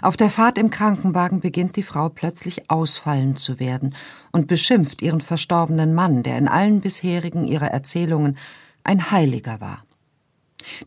Auf 0.03 0.17
der 0.17 0.31
Fahrt 0.31 0.59
im 0.59 0.71
Krankenwagen 0.71 1.41
beginnt 1.41 1.77
die 1.77 1.83
Frau 1.83 2.09
plötzlich 2.09 2.71
ausfallend 2.71 3.39
zu 3.39 3.59
werden 3.61 3.95
und 4.33 4.47
beschimpft 4.47 5.03
ihren 5.03 5.21
verstorbenen 5.21 5.95
Mann, 5.95 6.23
der 6.23 6.39
in 6.39 6.49
allen 6.49 6.81
bisherigen 6.81 7.45
ihrer 7.45 7.69
Erzählungen 7.69 8.37
ein 8.83 9.11
Heiliger 9.11 9.61
war. 9.61 9.85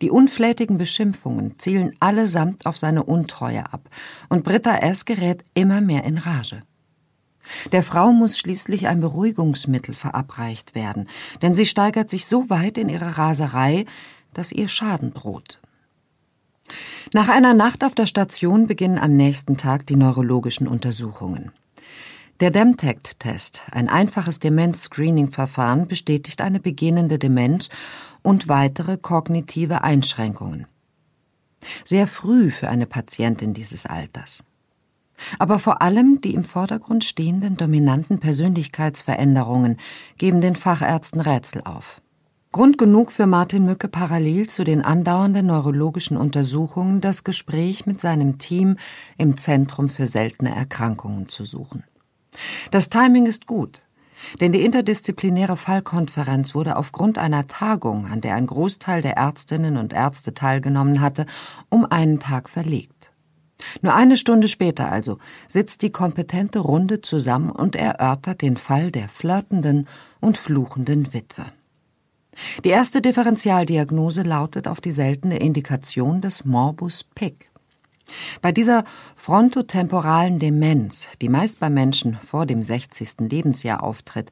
Die 0.02 0.10
unflätigen 0.10 0.78
Beschimpfungen 0.78 1.58
zielen 1.60 1.96
allesamt 2.00 2.66
auf 2.66 2.78
seine 2.78 3.04
Untreue 3.04 3.72
ab, 3.72 3.90
und 4.30 4.44
Britta 4.44 4.76
S. 4.78 5.06
gerät 5.06 5.46
immer 5.54 5.82
mehr 5.82 6.04
in 6.04 6.18
Rage. 6.18 6.62
Der 7.72 7.84
Frau 7.84 8.12
muss 8.12 8.38
schließlich 8.38 8.88
ein 8.88 9.00
Beruhigungsmittel 9.00 9.96
verabreicht 9.96 10.76
werden, 10.76 11.08
denn 11.42 11.54
sie 11.54 11.66
steigert 11.66 12.10
sich 12.10 12.26
so 12.26 12.50
weit 12.50 12.78
in 12.78 12.90
ihrer 12.90 13.18
Raserei, 13.18 13.86
dass 14.34 14.52
ihr 14.52 14.68
Schaden 14.68 15.14
droht. 15.14 15.60
Nach 17.14 17.30
einer 17.30 17.54
Nacht 17.54 17.84
auf 17.84 17.96
der 17.96 18.06
Station 18.06 18.68
beginnen 18.68 18.98
am 18.98 19.16
nächsten 19.16 19.58
Tag 19.58 19.86
die 19.88 19.96
neurologischen 19.96 20.68
Untersuchungen. 20.68 21.52
Der 22.40 22.52
Demtect-Test, 22.52 23.64
ein 23.72 23.90
einfaches 23.90 24.40
Demenz-Screening-Verfahren, 24.40 25.88
bestätigt 25.88 26.42
eine 26.42 26.60
beginnende 26.60 27.18
Demenz 27.18 27.70
und 28.22 28.48
weitere 28.48 28.98
kognitive 28.98 29.84
Einschränkungen. 29.84 30.68
Sehr 31.84 32.06
früh 32.06 32.52
für 32.52 32.70
eine 32.70 32.86
Patientin 32.86 33.56
dieses 33.56 33.88
Alters. 33.88 34.44
Aber 35.40 35.58
vor 35.58 35.82
allem 35.82 36.22
die 36.22 36.36
im 36.36 36.44
Vordergrund 36.44 37.04
stehenden 37.04 37.56
dominanten 37.56 38.20
Persönlichkeitsveränderungen 38.20 39.78
geben 40.18 40.42
den 40.42 40.56
Fachärzten 40.56 41.22
Rätsel 41.22 41.64
auf. 41.64 42.02
Grund 42.58 42.80
genug 42.80 43.12
für 43.12 43.28
Martin 43.28 43.66
Mücke 43.66 43.88
parallel 43.88 44.50
zu 44.50 44.64
den 44.64 44.82
andauernden 44.82 45.46
neurologischen 45.46 46.18
Untersuchungen 46.18 47.02
das 47.02 47.24
Gespräch 47.24 47.86
mit 47.86 48.02
seinem 48.02 48.40
Team 48.40 48.78
im 49.20 49.38
Zentrum 49.38 49.90
für 49.90 50.08
seltene 50.08 50.56
Erkrankungen 50.56 51.30
zu 51.30 51.46
suchen. 51.46 51.84
Das 52.72 52.90
Timing 52.90 53.28
ist 53.28 53.46
gut, 53.46 53.84
denn 54.42 54.54
die 54.54 54.66
interdisziplinäre 54.66 55.56
Fallkonferenz 55.56 56.56
wurde 56.56 56.78
aufgrund 56.78 57.20
einer 57.20 57.48
Tagung, 57.48 58.08
an 58.08 58.22
der 58.22 58.34
ein 58.34 58.48
Großteil 58.48 59.04
der 59.04 59.18
Ärztinnen 59.18 59.78
und 59.78 59.94
Ärzte 59.94 60.34
teilgenommen 60.34 61.00
hatte, 61.00 61.28
um 61.70 61.86
einen 61.86 62.20
Tag 62.20 62.50
verlegt. 62.50 63.12
Nur 63.84 63.94
eine 63.94 64.18
Stunde 64.18 64.48
später 64.48 64.92
also 64.92 65.20
sitzt 65.48 65.84
die 65.84 65.92
kompetente 65.92 66.58
Runde 66.58 67.02
zusammen 67.02 67.52
und 67.52 67.76
erörtert 67.76 68.42
den 68.42 68.58
Fall 68.58 68.90
der 68.90 69.10
flirtenden 69.10 69.88
und 70.22 70.40
fluchenden 70.40 71.14
Witwe. 71.14 71.46
Die 72.64 72.70
erste 72.70 73.02
Differentialdiagnose 73.02 74.24
lautet 74.24 74.68
auf 74.68 74.82
die 74.82 74.92
seltene 74.92 75.40
Indikation 75.40 76.22
des 76.22 76.46
Morbus 76.46 77.04
Pick. 77.04 77.50
Bei 78.42 78.52
dieser 78.52 78.86
frontotemporalen 79.16 80.40
Demenz, 80.40 81.10
die 81.22 81.30
meist 81.30 81.60
bei 81.60 81.70
Menschen 81.70 82.18
vor 82.22 82.46
dem 82.46 82.64
60. 82.64 83.30
Lebensjahr 83.30 83.84
auftritt, 83.84 84.32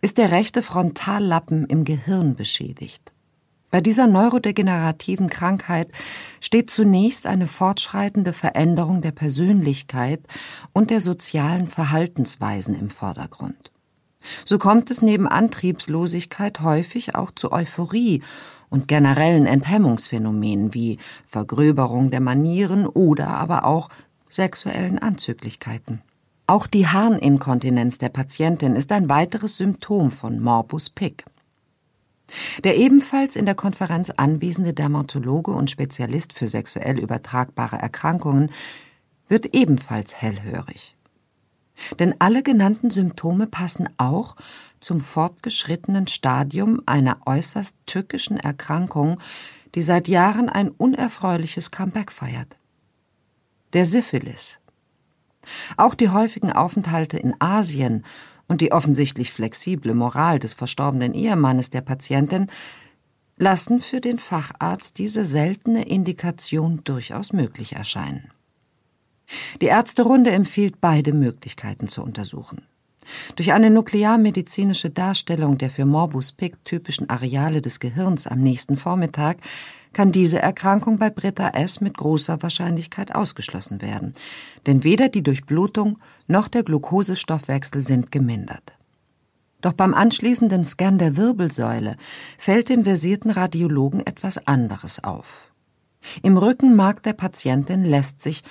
ist 0.00 0.18
der 0.18 0.30
rechte 0.30 0.62
Frontallappen 0.62 1.66
im 1.66 1.84
Gehirn 1.84 2.34
beschädigt. 2.34 3.12
Bei 3.70 3.80
dieser 3.80 4.06
neurodegenerativen 4.06 5.30
Krankheit 5.30 5.90
steht 6.40 6.70
zunächst 6.70 7.26
eine 7.26 7.46
fortschreitende 7.46 8.34
Veränderung 8.34 9.00
der 9.00 9.12
Persönlichkeit 9.12 10.20
und 10.74 10.90
der 10.90 11.00
sozialen 11.00 11.66
Verhaltensweisen 11.66 12.74
im 12.78 12.90
Vordergrund. 12.90 13.71
So 14.44 14.58
kommt 14.58 14.90
es 14.90 15.02
neben 15.02 15.26
Antriebslosigkeit 15.26 16.60
häufig 16.60 17.14
auch 17.14 17.30
zu 17.30 17.52
Euphorie 17.52 18.22
und 18.70 18.88
generellen 18.88 19.46
Enthemmungsphänomenen 19.46 20.74
wie 20.74 20.98
Vergröberung 21.26 22.10
der 22.10 22.20
Manieren 22.20 22.86
oder 22.86 23.28
aber 23.28 23.64
auch 23.64 23.88
sexuellen 24.28 24.98
Anzüglichkeiten. 24.98 26.02
Auch 26.46 26.66
die 26.66 26.88
Harninkontinenz 26.88 27.98
der 27.98 28.08
Patientin 28.08 28.74
ist 28.74 28.90
ein 28.92 29.08
weiteres 29.08 29.58
Symptom 29.58 30.10
von 30.10 30.40
Morbus 30.40 30.90
Pick. 30.90 31.24
Der 32.64 32.76
ebenfalls 32.76 33.36
in 33.36 33.44
der 33.44 33.54
Konferenz 33.54 34.10
anwesende 34.10 34.72
Dermatologe 34.72 35.50
und 35.50 35.70
Spezialist 35.70 36.32
für 36.32 36.48
sexuell 36.48 36.98
übertragbare 36.98 37.76
Erkrankungen 37.76 38.50
wird 39.28 39.54
ebenfalls 39.54 40.20
hellhörig. 40.20 40.96
Denn 41.98 42.14
alle 42.18 42.42
genannten 42.42 42.90
Symptome 42.90 43.46
passen 43.46 43.88
auch 43.96 44.36
zum 44.80 45.00
fortgeschrittenen 45.00 46.06
Stadium 46.06 46.82
einer 46.86 47.18
äußerst 47.26 47.76
tückischen 47.86 48.36
Erkrankung, 48.36 49.18
die 49.74 49.82
seit 49.82 50.08
Jahren 50.08 50.48
ein 50.48 50.70
unerfreuliches 50.70 51.70
Comeback 51.70 52.12
feiert. 52.12 52.56
Der 53.72 53.84
Syphilis. 53.84 54.58
Auch 55.76 55.94
die 55.94 56.10
häufigen 56.10 56.52
Aufenthalte 56.52 57.18
in 57.18 57.34
Asien 57.40 58.04
und 58.48 58.60
die 58.60 58.72
offensichtlich 58.72 59.32
flexible 59.32 59.94
Moral 59.94 60.38
des 60.38 60.54
verstorbenen 60.54 61.14
Ehemannes 61.14 61.70
der 61.70 61.80
Patientin 61.80 62.48
lassen 63.36 63.80
für 63.80 64.00
den 64.00 64.18
Facharzt 64.18 64.98
diese 64.98 65.24
seltene 65.24 65.88
Indikation 65.88 66.84
durchaus 66.84 67.32
möglich 67.32 67.72
erscheinen. 67.72 68.30
Die 69.60 69.66
Ärzterunde 69.66 70.30
empfiehlt 70.30 70.80
beide 70.80 71.12
Möglichkeiten 71.12 71.88
zu 71.88 72.02
untersuchen. 72.02 72.62
Durch 73.36 73.52
eine 73.52 73.70
nuklearmedizinische 73.70 74.90
Darstellung 74.90 75.58
der 75.58 75.70
für 75.70 75.84
Morbus 75.84 76.32
Pick 76.32 76.64
typischen 76.64 77.10
Areale 77.10 77.60
des 77.60 77.80
Gehirns 77.80 78.26
am 78.26 78.40
nächsten 78.40 78.76
Vormittag 78.76 79.38
kann 79.92 80.12
diese 80.12 80.38
Erkrankung 80.40 80.98
bei 80.98 81.10
Britta 81.10 81.48
S. 81.50 81.80
mit 81.80 81.96
großer 81.96 82.42
Wahrscheinlichkeit 82.42 83.14
ausgeschlossen 83.14 83.82
werden, 83.82 84.14
denn 84.66 84.84
weder 84.84 85.08
die 85.08 85.22
Durchblutung 85.22 85.98
noch 86.26 86.48
der 86.48 86.62
Glukosestoffwechsel 86.62 87.82
sind 87.82 88.10
gemindert. 88.10 88.72
Doch 89.60 89.74
beim 89.74 89.94
anschließenden 89.94 90.64
Scan 90.64 90.98
der 90.98 91.16
Wirbelsäule 91.16 91.96
fällt 92.38 92.68
den 92.68 92.84
versierten 92.84 93.30
Radiologen 93.30 94.04
etwas 94.04 94.46
anderes 94.46 95.04
auf. 95.04 95.52
Im 96.22 96.36
Rückenmark 96.36 97.02
der 97.04 97.12
Patientin 97.12 97.84
lässt 97.84 98.22
sich 98.22 98.42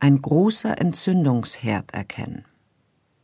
ein 0.00 0.20
großer 0.20 0.80
Entzündungsherd 0.80 1.94
erkennen. 1.94 2.44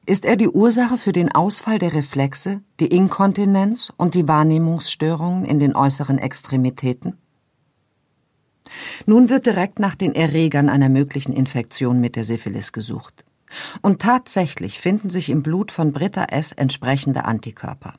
Ist 0.09 0.25
er 0.25 0.37
die 0.37 0.49
Ursache 0.49 0.99
für 0.99 1.13
den 1.13 1.35
Ausfall 1.35 1.81
der 1.81 1.95
Reflexe, 1.95 2.61
die 2.79 2.87
Inkontinenz 2.87 3.93
und 3.97 4.15
die 4.15 4.29
Wahrnehmungsstörungen 4.29 5.45
in 5.45 5.59
den 5.59 5.75
äußeren 5.75 6.19
Extremitäten? 6.19 7.19
Nun 9.07 9.31
wird 9.31 9.47
direkt 9.47 9.79
nach 9.79 9.97
den 9.97 10.15
Erregern 10.15 10.69
einer 10.69 10.89
möglichen 10.89 11.33
Infektion 11.33 12.01
mit 12.01 12.15
der 12.15 12.25
Syphilis 12.25 12.73
gesucht. 12.73 13.25
Und 13.83 14.01
tatsächlich 14.01 14.81
finden 14.81 15.11
sich 15.11 15.29
im 15.31 15.43
Blut 15.43 15.73
von 15.73 15.93
Britta 15.93 16.25
S. 16.25 16.53
entsprechende 16.53 17.25
Antikörper. 17.25 17.95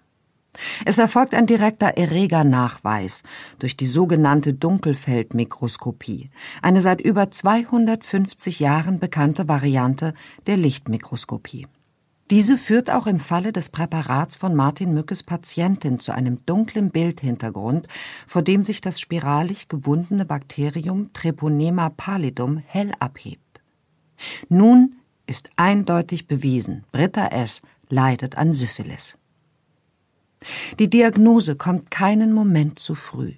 Es 0.86 0.98
erfolgt 0.98 1.34
ein 1.34 1.48
direkter 1.48 1.98
Erregernachweis 1.98 3.24
durch 3.60 3.78
die 3.78 3.86
sogenannte 3.86 4.54
Dunkelfeldmikroskopie, 4.54 6.30
eine 6.62 6.82
seit 6.82 7.02
über 7.02 7.32
250 7.32 8.60
Jahren 8.60 9.00
bekannte 9.00 9.48
Variante 9.48 10.14
der 10.46 10.58
Lichtmikroskopie. 10.58 11.68
Diese 12.30 12.58
führt 12.58 12.90
auch 12.90 13.08
im 13.08 13.20
Falle 13.20 13.54
des 13.54 13.70
Präparats 13.70 14.36
von 14.36 14.54
Martin 14.54 14.94
Mückes 14.94 15.24
Patientin 15.24 16.02
zu 16.02 16.12
einem 16.12 16.46
dunklen 16.46 16.92
Bildhintergrund, 16.92 17.88
vor 18.26 18.42
dem 18.42 18.66
sich 18.66 18.82
das 18.82 19.00
spiralig 19.00 19.70
gewundene 19.70 20.26
Bakterium 20.26 21.14
Treponema 21.14 21.90
pallidum 21.90 22.58
hell 22.58 22.92
abhebt. 23.00 23.62
Nun 24.50 24.96
ist 25.26 25.50
eindeutig 25.56 26.28
bewiesen, 26.28 26.84
Britta 26.92 27.28
S. 27.28 27.62
leidet 27.90 28.38
an 28.38 28.52
Syphilis. 28.54 29.18
Die 30.80 30.90
Diagnose 30.90 31.56
kommt 31.56 31.92
keinen 31.92 32.34
Moment 32.34 32.80
zu 32.80 32.96
früh. 32.96 33.34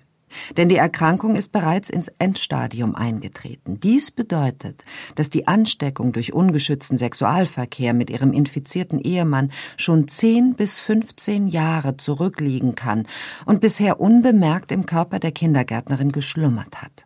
Denn 0.57 0.69
die 0.69 0.75
Erkrankung 0.75 1.35
ist 1.35 1.51
bereits 1.51 1.89
ins 1.89 2.07
Endstadium 2.19 2.95
eingetreten. 2.95 3.79
Dies 3.79 4.11
bedeutet, 4.11 4.83
dass 5.15 5.29
die 5.29 5.47
Ansteckung 5.47 6.11
durch 6.11 6.33
ungeschützten 6.33 6.97
Sexualverkehr 6.97 7.93
mit 7.93 8.09
ihrem 8.09 8.33
infizierten 8.33 8.99
Ehemann 8.99 9.51
schon 9.77 10.07
10 10.07 10.53
bis 10.53 10.79
15 10.79 11.47
Jahre 11.47 11.97
zurückliegen 11.97 12.75
kann 12.75 13.07
und 13.45 13.61
bisher 13.61 13.99
unbemerkt 13.99 14.71
im 14.71 14.85
Körper 14.85 15.19
der 15.19 15.31
Kindergärtnerin 15.31 16.11
geschlummert 16.11 16.81
hat. 16.81 17.05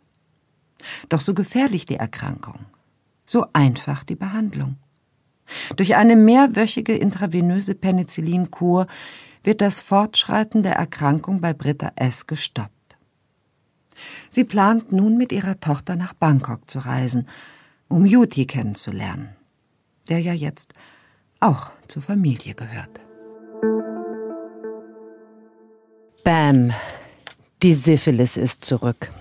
Doch 1.08 1.22
so 1.22 1.34
gefährlich 1.34 1.86
die 1.86 1.96
Erkrankung, 1.96 2.60
so 3.26 3.46
einfach 3.54 4.04
die 4.04 4.16
Behandlung. 4.16 4.76
Durch 5.76 5.96
eine 5.96 6.16
mehrwöchige 6.16 6.96
intravenöse 6.96 7.76
Penicillinkur 7.76 8.88
wird 9.44 9.62
das 9.62 9.80
Fortschreiten 9.80 10.64
der 10.64 10.76
Erkrankung 10.76 11.42
bei 11.42 11.54
Britta 11.54 11.92
S. 11.96 12.28
gestoppt. 12.28 12.72
Sie 14.30 14.44
plant 14.44 14.92
nun 14.92 15.18
mit 15.18 15.32
ihrer 15.32 15.60
Tochter 15.60 15.96
nach 15.96 16.14
Bangkok 16.14 16.70
zu 16.70 16.80
reisen, 16.80 17.28
um 17.88 18.06
Yuti 18.06 18.46
kennenzulernen, 18.46 19.30
der 20.10 20.20
ja 20.20 20.34
jetzt 20.34 20.74
auch 21.40 21.72
zur 21.88 22.02
Familie 22.02 22.56
gehört. 22.56 23.02
Bam, 26.24 26.72
die 27.62 27.74
Syphilis 27.74 28.38
ist 28.38 28.64
zurück. 28.64 29.12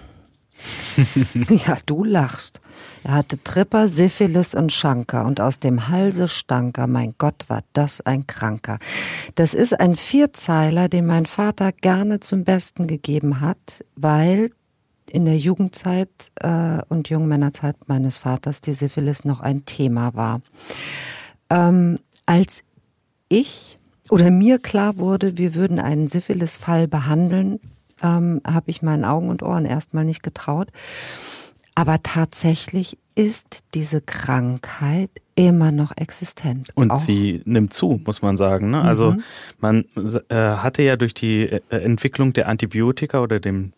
ja, 1.66 1.78
du 1.86 2.04
lachst. 2.04 2.60
Er 3.04 3.14
hatte 3.14 3.42
Tripper, 3.42 3.88
Syphilis 3.88 4.54
und 4.54 4.72
Schanker 4.72 5.24
und 5.24 5.40
aus 5.40 5.60
dem 5.60 5.88
Halse 5.88 6.28
stank 6.28 6.78
er. 6.78 6.86
Mein 6.86 7.14
Gott, 7.18 7.44
war 7.48 7.62
das 7.72 8.00
ein 8.00 8.26
Kranker. 8.26 8.78
Das 9.34 9.54
ist 9.54 9.78
ein 9.78 9.96
Vierzeiler, 9.96 10.88
den 10.88 11.06
mein 11.06 11.26
Vater 11.26 11.72
gerne 11.72 12.20
zum 12.20 12.44
Besten 12.44 12.86
gegeben 12.86 13.40
hat, 13.40 13.84
weil 13.96 14.50
in 15.10 15.24
der 15.24 15.36
Jugendzeit 15.36 16.08
äh, 16.36 16.78
und 16.88 17.08
Jungmännerzeit 17.08 17.76
meines 17.86 18.18
Vaters 18.18 18.60
die 18.60 18.72
Syphilis 18.74 19.24
noch 19.24 19.40
ein 19.40 19.64
Thema 19.66 20.14
war. 20.14 20.40
Ähm, 21.50 21.98
als 22.24 22.64
ich 23.28 23.78
oder 24.10 24.30
mir 24.30 24.58
klar 24.58 24.96
wurde, 24.98 25.38
wir 25.38 25.54
würden 25.54 25.78
einen 25.78 26.08
Syphilis-Fall 26.08 26.88
behandeln, 26.88 27.60
ähm, 28.02 28.40
habe 28.46 28.70
ich 28.70 28.82
meinen 28.82 29.04
Augen 29.04 29.28
und 29.28 29.42
Ohren 29.42 29.64
erstmal 29.64 30.04
nicht 30.04 30.22
getraut. 30.22 30.68
Aber 31.74 32.02
tatsächlich 32.02 32.98
ist 33.14 33.64
diese 33.74 34.00
Krankheit 34.00 35.10
immer 35.34 35.72
noch 35.72 35.92
existent. 35.96 36.68
Und 36.74 36.90
auch. 36.90 36.98
sie 36.98 37.42
nimmt 37.44 37.72
zu, 37.72 38.00
muss 38.04 38.22
man 38.22 38.36
sagen. 38.36 38.70
Ne? 38.70 38.82
Also 38.82 39.12
mhm. 39.12 39.22
man 39.60 39.84
äh, 40.28 40.34
hatte 40.34 40.82
ja 40.82 40.96
durch 40.96 41.14
die 41.14 41.44
äh, 41.44 41.60
Entwicklung 41.70 42.32
der 42.32 42.48
Antibiotika 42.48 43.20
oder 43.20 43.40
dem 43.40 43.72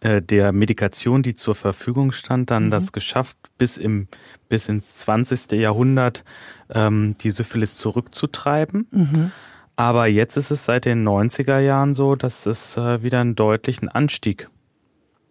äh, 0.00 0.22
der 0.22 0.52
Medikation, 0.52 1.22
die 1.22 1.34
zur 1.34 1.54
Verfügung 1.54 2.10
stand, 2.12 2.50
dann 2.50 2.66
mhm. 2.66 2.70
das 2.70 2.92
geschafft, 2.92 3.36
bis 3.58 3.76
im 3.76 4.08
bis 4.48 4.68
ins 4.68 4.96
20. 4.96 5.52
Jahrhundert 5.52 6.24
ähm, 6.70 7.14
die 7.20 7.30
Syphilis 7.30 7.76
zurückzutreiben. 7.76 8.88
Mhm. 8.90 9.32
Aber 9.80 10.06
jetzt 10.06 10.36
ist 10.36 10.50
es 10.50 10.66
seit 10.66 10.84
den 10.84 11.08
90er 11.08 11.58
Jahren 11.58 11.94
so, 11.94 12.14
dass 12.14 12.44
es 12.44 12.76
äh, 12.76 13.02
wieder 13.02 13.18
einen 13.22 13.34
deutlichen 13.34 13.88
Anstieg 13.88 14.50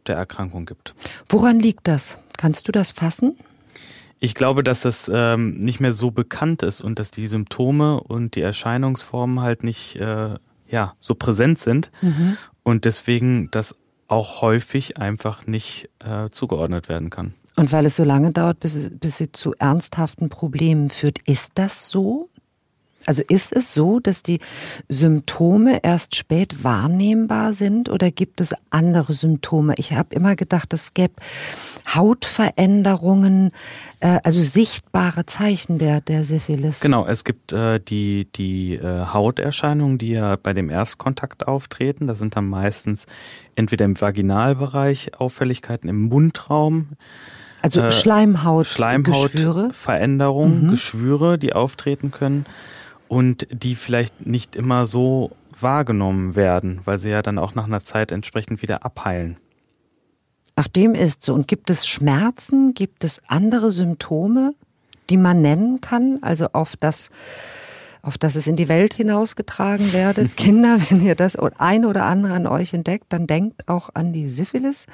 der 0.07 0.15
Erkrankung 0.15 0.65
gibt. 0.65 0.95
Woran 1.29 1.59
liegt 1.59 1.87
das? 1.87 2.17
Kannst 2.35 2.67
du 2.67 2.71
das 2.71 2.89
fassen? 2.89 3.37
Ich 4.19 4.33
glaube, 4.33 4.63
dass 4.63 4.81
das 4.81 5.07
ähm, 5.13 5.59
nicht 5.59 5.79
mehr 5.79 5.93
so 5.93 6.09
bekannt 6.09 6.63
ist 6.63 6.81
und 6.81 6.97
dass 6.97 7.11
die 7.11 7.27
Symptome 7.27 8.01
und 8.01 8.33
die 8.33 8.41
Erscheinungsformen 8.41 9.41
halt 9.41 9.63
nicht 9.63 9.97
äh, 9.97 10.33
ja 10.67 10.95
so 10.97 11.13
präsent 11.13 11.59
sind 11.59 11.91
mhm. 12.01 12.35
und 12.63 12.85
deswegen 12.85 13.51
das 13.51 13.77
auch 14.07 14.41
häufig 14.41 14.97
einfach 14.97 15.45
nicht 15.45 15.91
äh, 15.99 16.31
zugeordnet 16.31 16.89
werden 16.89 17.11
kann. 17.11 17.35
Und 17.55 17.71
weil 17.71 17.85
es 17.85 17.97
so 17.97 18.03
lange 18.03 18.31
dauert, 18.31 18.61
bis, 18.61 18.89
bis 18.99 19.17
sie 19.17 19.31
zu 19.31 19.53
ernsthaften 19.59 20.29
Problemen 20.29 20.89
führt, 20.89 21.19
ist 21.27 21.51
das 21.55 21.89
so? 21.89 22.28
Also 23.05 23.23
ist 23.27 23.53
es 23.55 23.73
so, 23.73 23.99
dass 23.99 24.23
die 24.23 24.39
Symptome 24.89 25.79
erst 25.83 26.15
spät 26.15 26.63
wahrnehmbar 26.63 27.53
sind 27.53 27.89
oder 27.89 28.11
gibt 28.11 28.41
es 28.41 28.53
andere 28.69 29.13
Symptome? 29.13 29.73
Ich 29.77 29.93
habe 29.93 30.13
immer 30.13 30.35
gedacht, 30.35 30.73
es 30.73 30.93
gäbe 30.93 31.13
Hautveränderungen, 31.87 33.51
äh, 33.99 34.19
also 34.23 34.43
sichtbare 34.43 35.25
Zeichen 35.25 35.77
der, 35.77 36.01
der 36.01 36.25
Syphilis. 36.25 36.81
Genau, 36.81 37.05
es 37.05 37.23
gibt 37.23 37.53
äh, 37.53 37.79
die, 37.79 38.27
die 38.35 38.75
äh, 38.75 39.05
Hauterscheinungen, 39.13 39.97
die 39.97 40.11
ja 40.11 40.35
bei 40.35 40.53
dem 40.53 40.69
Erstkontakt 40.69 41.47
auftreten. 41.47 42.05
Das 42.07 42.19
sind 42.19 42.35
dann 42.35 42.47
meistens 42.47 43.05
entweder 43.55 43.85
im 43.85 43.99
Vaginalbereich 43.99 45.19
Auffälligkeiten 45.19 45.89
im 45.89 46.03
Mundraum, 46.09 46.89
also 47.61 47.81
äh, 47.81 47.91
Schleimhaut, 47.91 48.67
Schleimhautveränderungen, 48.67 50.65
mhm. 50.65 50.69
Geschwüre, 50.71 51.37
die 51.37 51.53
auftreten 51.53 52.11
können 52.11 52.45
und 53.09 53.47
die 53.51 53.75
vielleicht 53.75 54.25
nicht 54.25 54.55
immer 54.55 54.85
so 54.85 55.31
wahrgenommen 55.59 56.35
werden, 56.35 56.79
weil 56.85 56.99
sie 56.99 57.09
ja 57.09 57.21
dann 57.21 57.39
auch 57.39 57.55
nach 57.55 57.65
einer 57.65 57.83
Zeit 57.83 58.11
entsprechend 58.13 58.61
wieder 58.61 58.85
abheilen. 58.85 59.35
Ach, 60.55 60.67
dem 60.67 60.93
ist 60.93 61.23
so. 61.23 61.33
Und 61.33 61.47
gibt 61.47 61.69
es 61.69 61.87
Schmerzen? 61.87 62.73
Gibt 62.73 63.03
es 63.03 63.21
andere 63.27 63.71
Symptome, 63.71 64.53
die 65.09 65.17
man 65.17 65.41
nennen 65.41 65.81
kann? 65.81 66.19
Also 66.21 66.49
auf 66.53 66.75
das, 66.75 67.09
auf 68.03 68.17
das 68.17 68.35
es 68.35 68.45
in 68.45 68.55
die 68.55 68.69
Welt 68.69 68.93
hinausgetragen 68.93 69.91
werdet. 69.91 70.37
Kinder, 70.37 70.77
wenn 70.89 71.01
ihr 71.01 71.15
das 71.15 71.35
ein 71.57 71.85
oder 71.85 72.05
andere 72.05 72.33
an 72.33 72.45
euch 72.45 72.73
entdeckt, 72.73 73.05
dann 73.09 73.25
denkt 73.25 73.67
auch 73.67 73.89
an 73.93 74.13
die 74.13 74.29
Syphilis. 74.29 74.85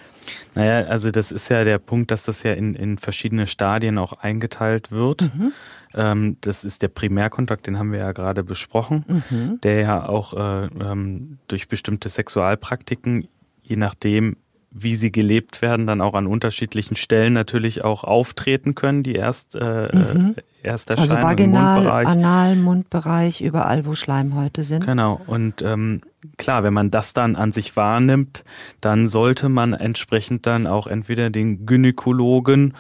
Naja, 0.54 0.88
also 0.88 1.12
das 1.12 1.32
ist 1.32 1.50
ja 1.50 1.64
der 1.64 1.80
Punkt, 1.80 2.12
dass 2.12 2.24
das 2.24 2.44
ja 2.44 2.54
in, 2.54 2.76
in 2.76 2.98
verschiedene 2.98 3.48
Stadien 3.48 3.98
auch 3.98 4.14
eingeteilt 4.14 4.92
wird. 4.92 5.24
Mhm. 5.24 5.52
Ähm, 5.96 6.38
das 6.42 6.64
ist 6.64 6.82
der 6.82 6.90
Primärkontakt, 6.90 7.68
den 7.68 7.80
haben 7.80 7.92
wir 7.92 8.00
ja 8.00 8.12
gerade 8.12 8.44
besprochen, 8.44 9.06
mhm. 9.08 9.60
der 9.64 9.80
ja 9.80 10.08
auch 10.08 10.34
äh, 10.34 10.66
ähm, 10.66 11.40
durch 11.48 11.68
bestimmte 11.68 12.10
Sexualpraktiken, 12.10 13.28
je 13.62 13.78
nachdem, 13.78 14.38
wie 14.78 14.98
sie 14.98 15.10
gelebt 15.10 15.62
werden, 15.62 15.88
dann 15.88 16.02
auch 16.02 16.16
an 16.16 16.28
unterschiedlichen 16.28 16.98
Stellen 16.98 17.32
natürlich 17.32 17.86
auch 17.86 18.04
auftreten 18.04 18.76
können, 18.76 19.04
die 19.04 19.16
erst, 19.16 19.56
äh, 19.56 19.90
mhm. 19.94 20.36
erst 20.64 20.90
erscheinen 20.90 21.12
also 21.12 21.24
vaginal, 21.24 21.76
Mundbereich. 21.76 22.08
Anal, 22.10 22.56
Mundbereich, 22.58 23.42
überall, 23.42 23.86
wo 23.86 23.96
Schleimhäute 23.96 24.64
sind. 24.64 24.86
Genau. 24.86 25.22
Und 25.28 25.62
ähm, 25.62 26.02
klar, 26.36 26.64
wenn 26.64 26.74
man 26.74 26.92
das 26.92 27.14
dann 27.14 27.38
an 27.38 27.54
sich 27.54 27.78
wahrnimmt, 27.78 28.44
dann 28.82 29.08
sollte 29.08 29.48
man 29.48 29.72
entsprechend 29.72 30.46
dann 30.46 30.68
auch 30.68 30.88
entweder 30.88 31.30
den 31.30 31.66
Gynäkologen 31.66 32.74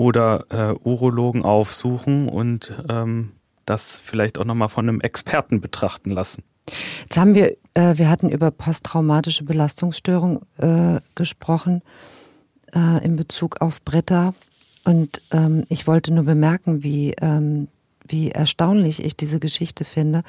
oder 0.00 0.46
äh, 0.48 0.88
Urologen 0.88 1.42
aufsuchen 1.42 2.26
und 2.26 2.72
ähm, 2.88 3.32
das 3.66 3.98
vielleicht 4.02 4.38
auch 4.38 4.46
nochmal 4.46 4.70
von 4.70 4.88
einem 4.88 5.02
Experten 5.02 5.60
betrachten 5.60 6.10
lassen. 6.10 6.42
Jetzt 7.02 7.18
haben 7.18 7.34
wir, 7.34 7.50
äh, 7.74 7.98
wir 7.98 8.08
hatten 8.08 8.30
über 8.30 8.50
posttraumatische 8.50 9.44
Belastungsstörung 9.44 10.40
äh, 10.56 11.00
gesprochen 11.14 11.82
äh, 12.74 13.04
in 13.04 13.16
Bezug 13.16 13.60
auf 13.60 13.82
Britta. 13.82 14.32
Und 14.86 15.20
ähm, 15.32 15.64
ich 15.68 15.86
wollte 15.86 16.14
nur 16.14 16.24
bemerken, 16.24 16.82
wie, 16.82 17.14
ähm, 17.20 17.68
wie 18.08 18.30
erstaunlich 18.30 19.04
ich 19.04 19.16
diese 19.16 19.38
Geschichte 19.38 19.84
finde. 19.84 20.22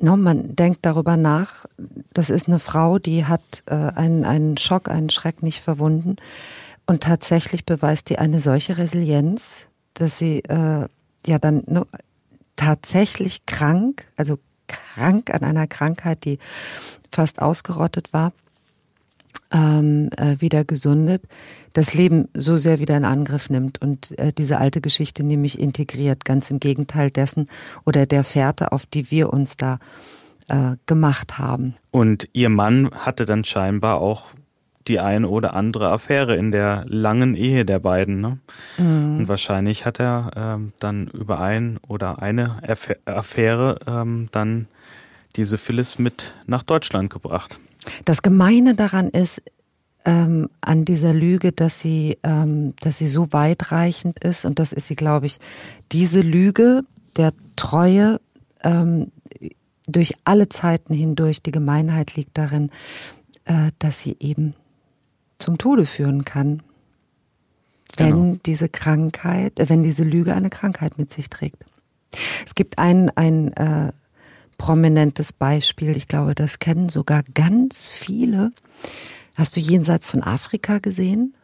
No, 0.00 0.16
man 0.16 0.56
denkt 0.56 0.78
darüber 0.86 1.18
nach, 1.18 1.66
das 2.14 2.30
ist 2.30 2.48
eine 2.48 2.58
Frau, 2.58 2.98
die 2.98 3.26
hat 3.26 3.64
äh, 3.66 3.74
einen, 3.74 4.24
einen 4.24 4.56
Schock, 4.56 4.88
einen 4.88 5.10
Schreck 5.10 5.42
nicht 5.42 5.60
verwunden. 5.60 6.16
Und 6.92 7.02
tatsächlich 7.02 7.64
beweist 7.64 8.10
die 8.10 8.18
eine 8.18 8.38
solche 8.38 8.76
Resilienz, 8.76 9.66
dass 9.94 10.18
sie 10.18 10.40
äh, 10.40 10.88
ja 11.26 11.38
dann 11.40 11.62
nur 11.66 11.86
tatsächlich 12.54 13.46
krank, 13.46 14.04
also 14.18 14.38
krank 14.66 15.32
an 15.32 15.42
einer 15.42 15.66
Krankheit, 15.66 16.26
die 16.26 16.38
fast 17.10 17.40
ausgerottet 17.40 18.12
war, 18.12 18.34
ähm, 19.54 20.10
äh, 20.18 20.38
wieder 20.40 20.66
gesundet, 20.66 21.22
das 21.72 21.94
Leben 21.94 22.28
so 22.34 22.58
sehr 22.58 22.78
wieder 22.78 22.98
in 22.98 23.06
Angriff 23.06 23.48
nimmt 23.48 23.80
und 23.80 24.10
äh, 24.18 24.34
diese 24.34 24.58
alte 24.58 24.82
Geschichte 24.82 25.22
nämlich 25.22 25.58
integriert, 25.58 26.26
ganz 26.26 26.50
im 26.50 26.60
Gegenteil 26.60 27.10
dessen 27.10 27.48
oder 27.86 28.04
der 28.04 28.22
Fährte, 28.22 28.70
auf 28.70 28.84
die 28.84 29.10
wir 29.10 29.32
uns 29.32 29.56
da 29.56 29.78
äh, 30.48 30.76
gemacht 30.84 31.38
haben. 31.38 31.74
Und 31.90 32.28
ihr 32.34 32.50
Mann 32.50 32.90
hatte 32.90 33.24
dann 33.24 33.44
scheinbar 33.44 33.98
auch 33.98 34.26
die 34.88 35.00
eine 35.00 35.28
oder 35.28 35.54
andere 35.54 35.90
Affäre 35.90 36.36
in 36.36 36.50
der 36.50 36.84
langen 36.88 37.34
Ehe 37.34 37.64
der 37.64 37.78
beiden. 37.78 38.20
Ne? 38.20 38.38
Mhm. 38.78 39.18
Und 39.18 39.28
wahrscheinlich 39.28 39.86
hat 39.86 40.00
er 40.00 40.30
ähm, 40.36 40.72
dann 40.78 41.08
über 41.08 41.40
ein 41.40 41.78
oder 41.86 42.22
eine 42.22 42.60
Affäre 43.04 43.78
ähm, 43.86 44.28
dann 44.32 44.66
diese 45.36 45.58
Phyllis 45.58 45.98
mit 45.98 46.34
nach 46.46 46.62
Deutschland 46.62 47.10
gebracht. 47.10 47.58
Das 48.04 48.22
Gemeine 48.22 48.74
daran 48.74 49.08
ist, 49.08 49.42
ähm, 50.04 50.48
an 50.60 50.84
dieser 50.84 51.14
Lüge, 51.14 51.52
dass 51.52 51.80
sie, 51.80 52.18
ähm, 52.22 52.74
dass 52.80 52.98
sie 52.98 53.06
so 53.06 53.32
weitreichend 53.32 54.18
ist 54.18 54.44
und 54.44 54.58
das 54.58 54.72
ist 54.72 54.88
sie, 54.88 54.96
glaube 54.96 55.26
ich, 55.26 55.38
diese 55.92 56.22
Lüge 56.22 56.82
der 57.16 57.32
Treue 57.56 58.20
ähm, 58.64 59.12
durch 59.86 60.14
alle 60.24 60.48
Zeiten 60.48 60.94
hindurch. 60.94 61.42
Die 61.42 61.52
Gemeinheit 61.52 62.16
liegt 62.16 62.36
darin, 62.36 62.70
äh, 63.44 63.70
dass 63.78 64.00
sie 64.00 64.16
eben 64.20 64.54
zum 65.42 65.58
Tode 65.58 65.86
führen 65.86 66.24
kann, 66.24 66.62
wenn 67.96 68.10
genau. 68.10 68.38
diese 68.46 68.68
Krankheit, 68.68 69.58
äh, 69.58 69.68
wenn 69.68 69.82
diese 69.82 70.04
Lüge 70.04 70.34
eine 70.34 70.50
Krankheit 70.50 70.98
mit 70.98 71.10
sich 71.12 71.28
trägt. 71.28 71.64
Es 72.46 72.54
gibt 72.54 72.78
ein, 72.78 73.10
ein 73.16 73.52
äh, 73.54 73.92
prominentes 74.58 75.32
Beispiel, 75.32 75.96
ich 75.96 76.08
glaube, 76.08 76.34
das 76.34 76.58
kennen 76.58 76.88
sogar 76.88 77.22
ganz 77.34 77.88
viele. 77.88 78.52
Hast 79.34 79.56
du 79.56 79.60
jenseits 79.60 80.06
von 80.06 80.22
Afrika 80.22 80.78
gesehen? 80.78 81.34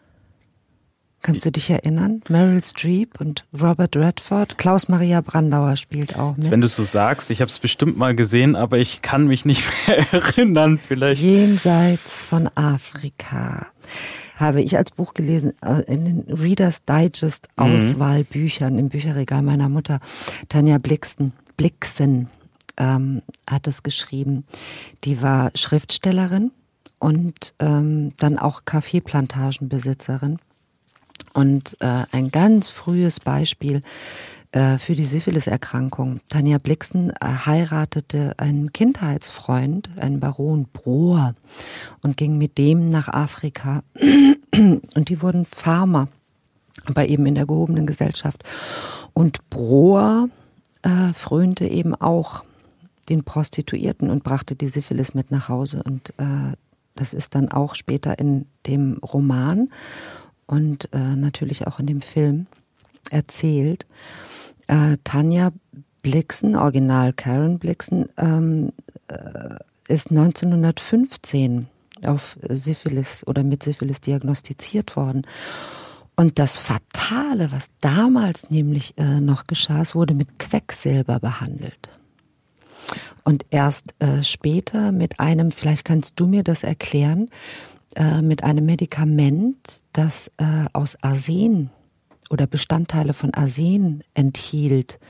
Kannst 1.20 1.44
du 1.44 1.50
dich 1.50 1.68
erinnern? 1.68 2.22
Meryl 2.28 2.62
Streep 2.62 3.20
und 3.20 3.44
Robert 3.52 3.96
Redford. 3.96 4.56
Klaus 4.56 4.88
Maria 4.88 5.20
Brandauer 5.20 5.76
spielt 5.76 6.16
auch 6.16 6.36
mit. 6.36 6.50
Wenn 6.50 6.60
du 6.60 6.68
so 6.68 6.84
sagst, 6.84 7.30
ich 7.30 7.40
habe 7.40 7.50
es 7.50 7.58
bestimmt 7.58 7.98
mal 7.98 8.14
gesehen, 8.14 8.54
aber 8.54 8.78
ich 8.78 9.02
kann 9.02 9.26
mich 9.26 9.44
nicht 9.44 9.64
mehr 9.86 10.12
erinnern. 10.12 10.78
Vielleicht. 10.78 11.20
Jenseits 11.20 12.24
von 12.24 12.48
Afrika 12.54 13.66
habe 14.36 14.62
ich 14.62 14.76
als 14.76 14.92
Buch 14.92 15.12
gelesen 15.12 15.54
äh, 15.60 15.82
in 15.92 16.04
den 16.04 16.20
Reader's 16.32 16.84
Digest 16.84 17.48
mhm. 17.56 17.64
Auswahlbüchern 17.64 18.74
mhm. 18.74 18.78
im 18.78 18.88
Bücherregal 18.88 19.42
meiner 19.42 19.68
Mutter. 19.68 19.98
Tanja 20.48 20.78
Blixen, 20.78 21.32
Blixen 21.56 22.28
ähm, 22.76 23.22
hat 23.50 23.66
es 23.66 23.82
geschrieben. 23.82 24.44
Die 25.02 25.20
war 25.20 25.50
Schriftstellerin 25.56 26.52
und 27.00 27.54
ähm, 27.58 28.12
dann 28.18 28.38
auch 28.38 28.64
Kaffeeplantagenbesitzerin 28.64 30.38
und 31.34 31.76
äh, 31.80 32.04
ein 32.12 32.30
ganz 32.30 32.68
frühes 32.68 33.20
Beispiel 33.20 33.82
äh, 34.52 34.78
für 34.78 34.94
die 34.94 35.04
Syphilis-Erkrankung. 35.04 36.20
Tanja 36.28 36.58
Blixen 36.58 37.10
äh, 37.10 37.26
heiratete 37.44 38.34
einen 38.38 38.72
Kindheitsfreund, 38.72 39.90
einen 39.98 40.20
Baron 40.20 40.66
Brohr, 40.72 41.34
und 42.02 42.16
ging 42.16 42.38
mit 42.38 42.56
dem 42.56 42.88
nach 42.88 43.08
Afrika. 43.08 43.82
Und 44.94 45.08
die 45.08 45.22
wurden 45.22 45.44
Farmer, 45.44 46.08
aber 46.86 47.08
eben 47.08 47.26
in 47.26 47.34
der 47.36 47.46
gehobenen 47.46 47.86
Gesellschaft. 47.86 48.42
Und 49.12 49.48
Brohr 49.50 50.30
äh, 50.82 51.12
frönte 51.12 51.66
eben 51.66 51.94
auch 51.94 52.44
den 53.08 53.24
Prostituierten 53.24 54.10
und 54.10 54.24
brachte 54.24 54.56
die 54.56 54.66
Syphilis 54.66 55.14
mit 55.14 55.30
nach 55.30 55.48
Hause. 55.48 55.82
Und 55.84 56.10
äh, 56.18 56.56
das 56.94 57.14
ist 57.14 57.34
dann 57.34 57.50
auch 57.50 57.74
später 57.74 58.18
in 58.18 58.46
dem 58.66 58.98
Roman 58.98 59.68
und 60.48 60.92
äh, 60.92 60.98
natürlich 60.98 61.66
auch 61.66 61.78
in 61.78 61.86
dem 61.86 62.00
Film 62.00 62.46
erzählt. 63.10 63.86
Äh, 64.66 64.96
Tanja 65.04 65.52
Blixen, 66.02 66.56
Original 66.56 67.12
Karen 67.12 67.58
Blixen, 67.58 68.08
ähm, 68.16 68.72
äh, 69.08 69.54
ist 69.88 70.10
1915 70.10 71.68
auf 72.04 72.38
Syphilis 72.48 73.26
oder 73.26 73.42
mit 73.44 73.62
Syphilis 73.62 74.00
diagnostiziert 74.00 74.96
worden. 74.96 75.26
Und 76.16 76.38
das 76.38 76.56
Fatale, 76.56 77.52
was 77.52 77.70
damals 77.80 78.50
nämlich 78.50 78.94
äh, 78.98 79.20
noch 79.20 79.46
geschah, 79.46 79.82
es 79.82 79.94
wurde 79.94 80.14
mit 80.14 80.38
Quecksilber 80.38 81.20
behandelt. 81.20 81.88
Und 83.24 83.44
erst 83.50 83.94
äh, 83.98 84.22
später 84.22 84.90
mit 84.90 85.20
einem, 85.20 85.50
vielleicht 85.50 85.84
kannst 85.84 86.18
du 86.18 86.26
mir 86.26 86.42
das 86.42 86.62
erklären, 86.62 87.28
äh, 87.98 88.22
mit 88.22 88.44
einem 88.44 88.64
Medikament, 88.64 89.82
das 89.92 90.30
äh, 90.36 90.66
aus 90.72 90.96
Arsen 91.02 91.70
oder 92.30 92.46
Bestandteile 92.46 93.12
von 93.12 93.34
Arsen 93.34 94.04
enthielt. 94.14 95.00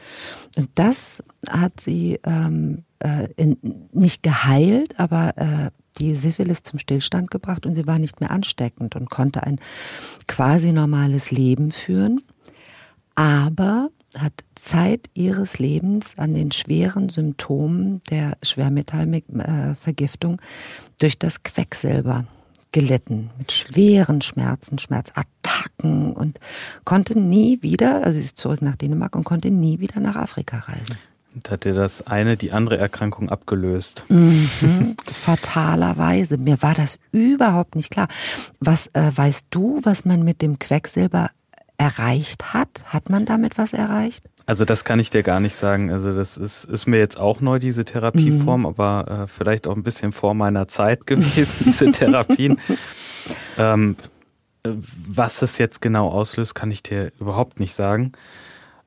Und 0.57 0.71
das 0.75 1.23
hat 1.47 1.81
sie 1.81 2.19
ähm, 2.25 2.85
äh, 3.01 3.29
in, 3.37 3.59
nicht 3.93 4.23
geheilt, 4.23 4.99
aber 4.99 5.37
äh, 5.37 5.71
die 5.99 6.15
Syphilis 6.15 6.63
zum 6.63 6.79
Stillstand 6.79 7.31
gebracht 7.31 7.67
und 7.67 7.75
sie 7.75 7.87
war 7.87 7.99
nicht 7.99 8.21
mehr 8.21 8.31
ansteckend 8.31 8.97
und 8.97 9.11
konnte 9.11 9.43
ein 9.43 9.61
quasi 10.27 10.73
normales 10.73 11.31
Leben 11.31 11.71
führen. 11.71 12.23
Aber 13.15 13.91
hat 14.17 14.33
Zeit 14.55 15.11
ihres 15.13 15.59
Lebens 15.59 16.19
an 16.19 16.35
den 16.35 16.53
schweren 16.53 17.11
Symptomen 17.11 18.01
der 18.09 18.39
Schwermetallvergiftung 18.43 20.41
durch 20.99 21.19
das 21.19 21.43
Quecksilber 21.43 22.25
gelitten, 22.73 23.31
mit 23.39 23.53
schweren 23.53 24.21
Schmerzen, 24.21 24.79
Schmerzattacken 24.79 26.13
und 26.13 26.41
konnte 26.85 27.19
nie 27.19 27.63
wieder, 27.63 28.05
also 28.05 28.19
sie 28.19 28.25
ist 28.25 28.37
zurück 28.37 28.63
nach 28.63 28.77
Dänemark 28.77 29.17
und 29.17 29.25
konnte 29.25 29.51
nie 29.51 29.81
wieder 29.81 30.01
nach 30.01 30.17
Afrika 30.17 30.59
reisen. 30.59 30.99
Und 31.35 31.51
hat 31.51 31.65
dir 31.65 31.75
das 31.75 32.07
eine 32.07 32.37
die 32.37 32.53
andere 32.53 32.79
Erkrankung 32.79 33.29
abgelöst? 33.29 34.05
Mhm, 34.09 34.97
fatalerweise. 35.07 36.39
Mir 36.39 36.63
war 36.63 36.75
das 36.75 36.99
überhaupt 37.13 37.77
nicht 37.77 37.91
klar. 37.91 38.09
Was 38.61 38.89
äh, 38.89 39.13
weißt 39.15 39.47
du, 39.51 39.81
was 39.85 40.05
man 40.05 40.25
mit 40.25 40.43
dem 40.43 40.59
Quecksilber 40.59 41.31
erreicht 41.77 42.55
hat? 42.55 42.85
Hat 42.87 43.11
man 43.11 43.25
damit 43.25 43.59
was 43.59 43.73
erreicht? 43.73 44.25
Also 44.49 44.65
das 44.65 44.85
kann 44.85 44.99
ich 44.99 45.11
dir 45.11 45.23
gar 45.23 45.41
nicht 45.41 45.55
sagen. 45.55 45.93
Also 45.93 46.11
das 46.11 46.39
ist, 46.39 46.65
ist 46.65 46.87
mir 46.87 46.97
jetzt 46.97 47.21
auch 47.21 47.43
neu, 47.43 47.59
diese 47.59 47.85
Therapieform, 47.85 48.61
mhm. 48.61 48.67
aber 48.67 49.25
äh, 49.25 49.27
vielleicht 49.27 49.67
auch 49.67 49.77
ein 49.77 49.83
bisschen 49.83 50.13
vor 50.13 50.33
meiner 50.33 50.67
Zeit 50.69 51.07
gewesen, 51.07 51.65
diese 51.67 51.91
Therapien. 51.91 52.59
ähm, 53.59 53.97
äh, 54.63 54.71
was 55.07 55.43
es 55.43 55.59
jetzt 55.59 55.83
genau 55.83 56.09
auslöst, 56.09 56.55
kann 56.55 56.71
ich 56.71 56.83
dir 56.83 57.13
überhaupt 57.21 57.61
nicht 57.61 57.75
sagen. 57.75 58.13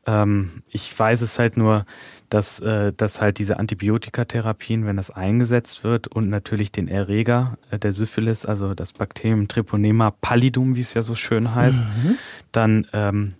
Ähm, 0.08 0.64
ich 0.68 0.98
weiß 0.98 1.22
es 1.22 1.38
halt 1.38 1.58
nur, 1.58 1.86
dass, 2.30 2.60
äh, 2.62 2.92
dass 2.92 3.22
halt 3.22 3.38
diese 3.38 3.60
Antibiotikatherapien, 3.60 4.88
wenn 4.88 4.98
das 4.98 5.12
eingesetzt 5.12 5.84
wird 5.84 6.08
und 6.08 6.28
natürlich 6.28 6.72
den 6.72 6.88
Erreger 6.88 7.60
äh, 7.70 7.78
der 7.78 7.94
Syphilis, 7.94 8.48
also 8.48 8.74
das 8.74 8.94
Bakterium 8.94 9.48
Treponema 9.48 10.10
pallidum, 10.10 10.74
wie 10.74 10.82
es 10.82 10.96
ja 10.96 11.04
so 11.04 11.14
schön 11.14 11.54
heißt, 11.54 11.84
mhm. 11.84 12.18
dann 12.52 12.88
ähm, 12.94 13.36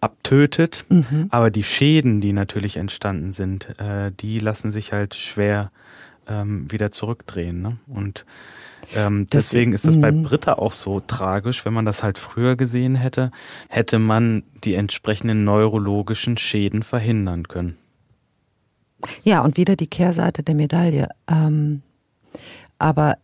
abtötet. 0.00 0.84
Mhm. 0.88 1.26
Aber 1.30 1.50
die 1.50 1.62
Schäden, 1.62 2.20
die 2.20 2.32
natürlich 2.32 2.76
entstanden 2.76 3.32
sind, 3.32 3.78
äh, 3.80 4.12
die 4.12 4.38
lassen 4.38 4.70
sich 4.70 4.92
halt 4.92 5.14
schwer 5.14 5.70
ähm, 6.28 6.70
wieder 6.70 6.92
zurückdrehen. 6.92 7.62
Ne? 7.62 7.76
Und 7.86 8.24
ähm, 8.94 9.26
deswegen 9.32 9.72
ist 9.72 9.84
das 9.84 10.00
bei 10.00 10.12
mhm. 10.12 10.22
Britta 10.22 10.54
auch 10.54 10.72
so 10.72 11.00
tragisch. 11.00 11.64
Wenn 11.64 11.74
man 11.74 11.84
das 11.84 12.02
halt 12.02 12.18
früher 12.18 12.56
gesehen 12.56 12.94
hätte, 12.94 13.30
hätte 13.68 13.98
man 13.98 14.44
die 14.64 14.74
entsprechenden 14.74 15.44
neurologischen 15.44 16.36
Schäden 16.36 16.82
verhindern 16.82 17.48
können. 17.48 17.76
Ja, 19.24 19.42
und 19.42 19.56
wieder 19.56 19.76
die 19.76 19.88
Kehrseite 19.88 20.42
der 20.42 20.54
Medaille. 20.54 21.08
Ähm, 21.28 21.82
aber 22.78 23.18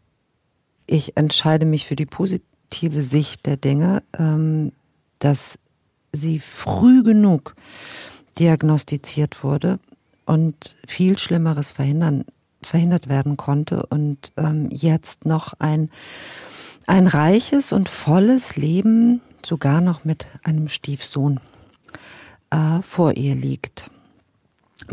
ich 0.87 1.17
entscheide 1.17 1.67
mich 1.67 1.87
für 1.87 1.97
die 1.97 2.07
positive 2.07 3.03
Sicht 3.03 3.47
der 3.47 3.57
Dinge, 3.57 4.03
ähm, 4.19 4.73
dass 5.19 5.59
sie 6.13 6.39
früh 6.39 7.03
genug 7.03 7.55
diagnostiziert 8.39 9.43
wurde 9.43 9.79
und 10.25 10.77
viel 10.87 11.19
Schlimmeres 11.19 11.73
verhindern 11.73 12.25
verhindert 12.65 13.09
werden 13.09 13.37
konnte 13.37 13.87
und 13.87 14.33
ähm, 14.37 14.69
jetzt 14.71 15.27
noch 15.27 15.55
ein, 15.59 15.91
ein 16.87 17.07
reiches 17.07 17.73
und 17.73 17.89
volles 17.89 18.57
Leben, 18.57 19.21
sogar 19.45 19.81
noch 19.81 20.05
mit 20.05 20.27
einem 20.43 20.69
Stiefsohn, 20.69 21.41
äh, 22.51 22.81
vor 22.83 23.17
ihr 23.17 23.35
liegt. 23.35 23.91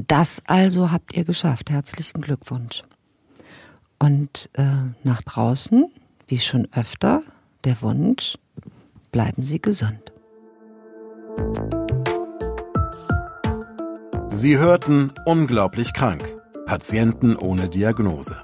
Das 0.08 0.44
also 0.48 0.92
habt 0.92 1.16
ihr 1.16 1.26
geschafft. 1.26 1.70
Herzlichen 1.70 2.22
Glückwunsch. 2.22 2.84
Und 4.00 4.50
äh, 4.54 4.64
nach 5.04 5.22
draußen, 5.22 5.92
wie 6.28 6.40
schon 6.40 6.68
öfter, 6.74 7.24
der 7.66 7.82
Wunsch, 7.82 8.38
bleiben 9.12 9.44
Sie 9.44 9.62
gesund. 9.62 10.09
Sie 14.30 14.58
hörten 14.58 15.12
Unglaublich 15.26 15.94
krank 15.94 16.24
Patienten 16.66 17.36
ohne 17.36 17.68
Diagnose. 17.68 18.44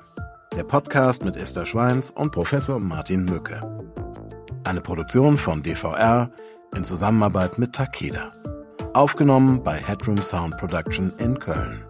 Der 0.58 0.64
Podcast 0.64 1.24
mit 1.24 1.38
Esther 1.38 1.66
Schweins 1.66 2.12
und 2.12 2.32
Professor 2.32 2.80
Martin 2.80 3.26
Mücke. 3.26 3.62
Eine 4.64 4.82
Produktion 4.82 5.38
von 5.38 5.62
DVR 5.62 6.32
in 6.76 6.84
Zusammenarbeit 6.84 7.60
mit 7.60 7.74
Takeda. 7.74 8.34
Aufgenommen 8.93 9.64
bei 9.64 9.76
Headroom 9.76 10.22
Sound 10.22 10.58
Production 10.58 11.14
in 11.18 11.39
Köln. 11.39 11.86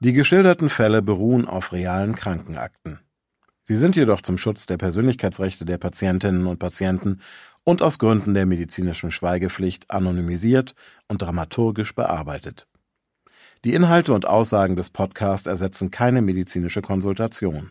Die 0.00 0.12
geschilderten 0.12 0.68
Fälle 0.68 1.00
beruhen 1.00 1.48
auf 1.48 1.72
realen 1.72 2.14
Krankenakten. 2.14 3.00
Sie 3.64 3.76
sind 3.76 3.94
jedoch 3.94 4.22
zum 4.22 4.38
Schutz 4.38 4.66
der 4.66 4.76
Persönlichkeitsrechte 4.76 5.64
der 5.64 5.78
Patientinnen 5.78 6.46
und 6.46 6.58
Patienten 6.58 7.20
und 7.64 7.80
aus 7.80 7.98
Gründen 7.98 8.34
der 8.34 8.46
medizinischen 8.46 9.12
Schweigepflicht 9.12 9.90
anonymisiert 9.90 10.74
und 11.08 11.22
dramaturgisch 11.22 11.94
bearbeitet. 11.94 12.66
Die 13.64 13.74
Inhalte 13.74 14.12
und 14.12 14.26
Aussagen 14.26 14.74
des 14.74 14.90
Podcasts 14.90 15.46
ersetzen 15.46 15.92
keine 15.92 16.22
medizinische 16.22 16.82
Konsultation. 16.82 17.70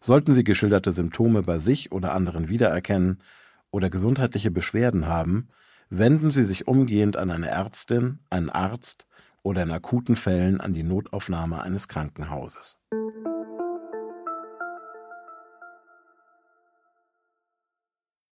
Sollten 0.00 0.34
Sie 0.34 0.42
geschilderte 0.42 0.92
Symptome 0.92 1.42
bei 1.42 1.58
sich 1.58 1.92
oder 1.92 2.12
anderen 2.12 2.48
wiedererkennen 2.48 3.22
oder 3.70 3.90
gesundheitliche 3.90 4.50
Beschwerden 4.50 5.06
haben, 5.06 5.48
wenden 5.88 6.32
Sie 6.32 6.44
sich 6.44 6.66
umgehend 6.66 7.16
an 7.16 7.30
eine 7.30 7.48
Ärztin, 7.48 8.18
einen 8.30 8.50
Arzt 8.50 9.06
oder 9.44 9.62
in 9.62 9.70
akuten 9.70 10.16
Fällen 10.16 10.60
an 10.60 10.74
die 10.74 10.82
Notaufnahme 10.82 11.62
eines 11.62 11.86
Krankenhauses. 11.86 12.80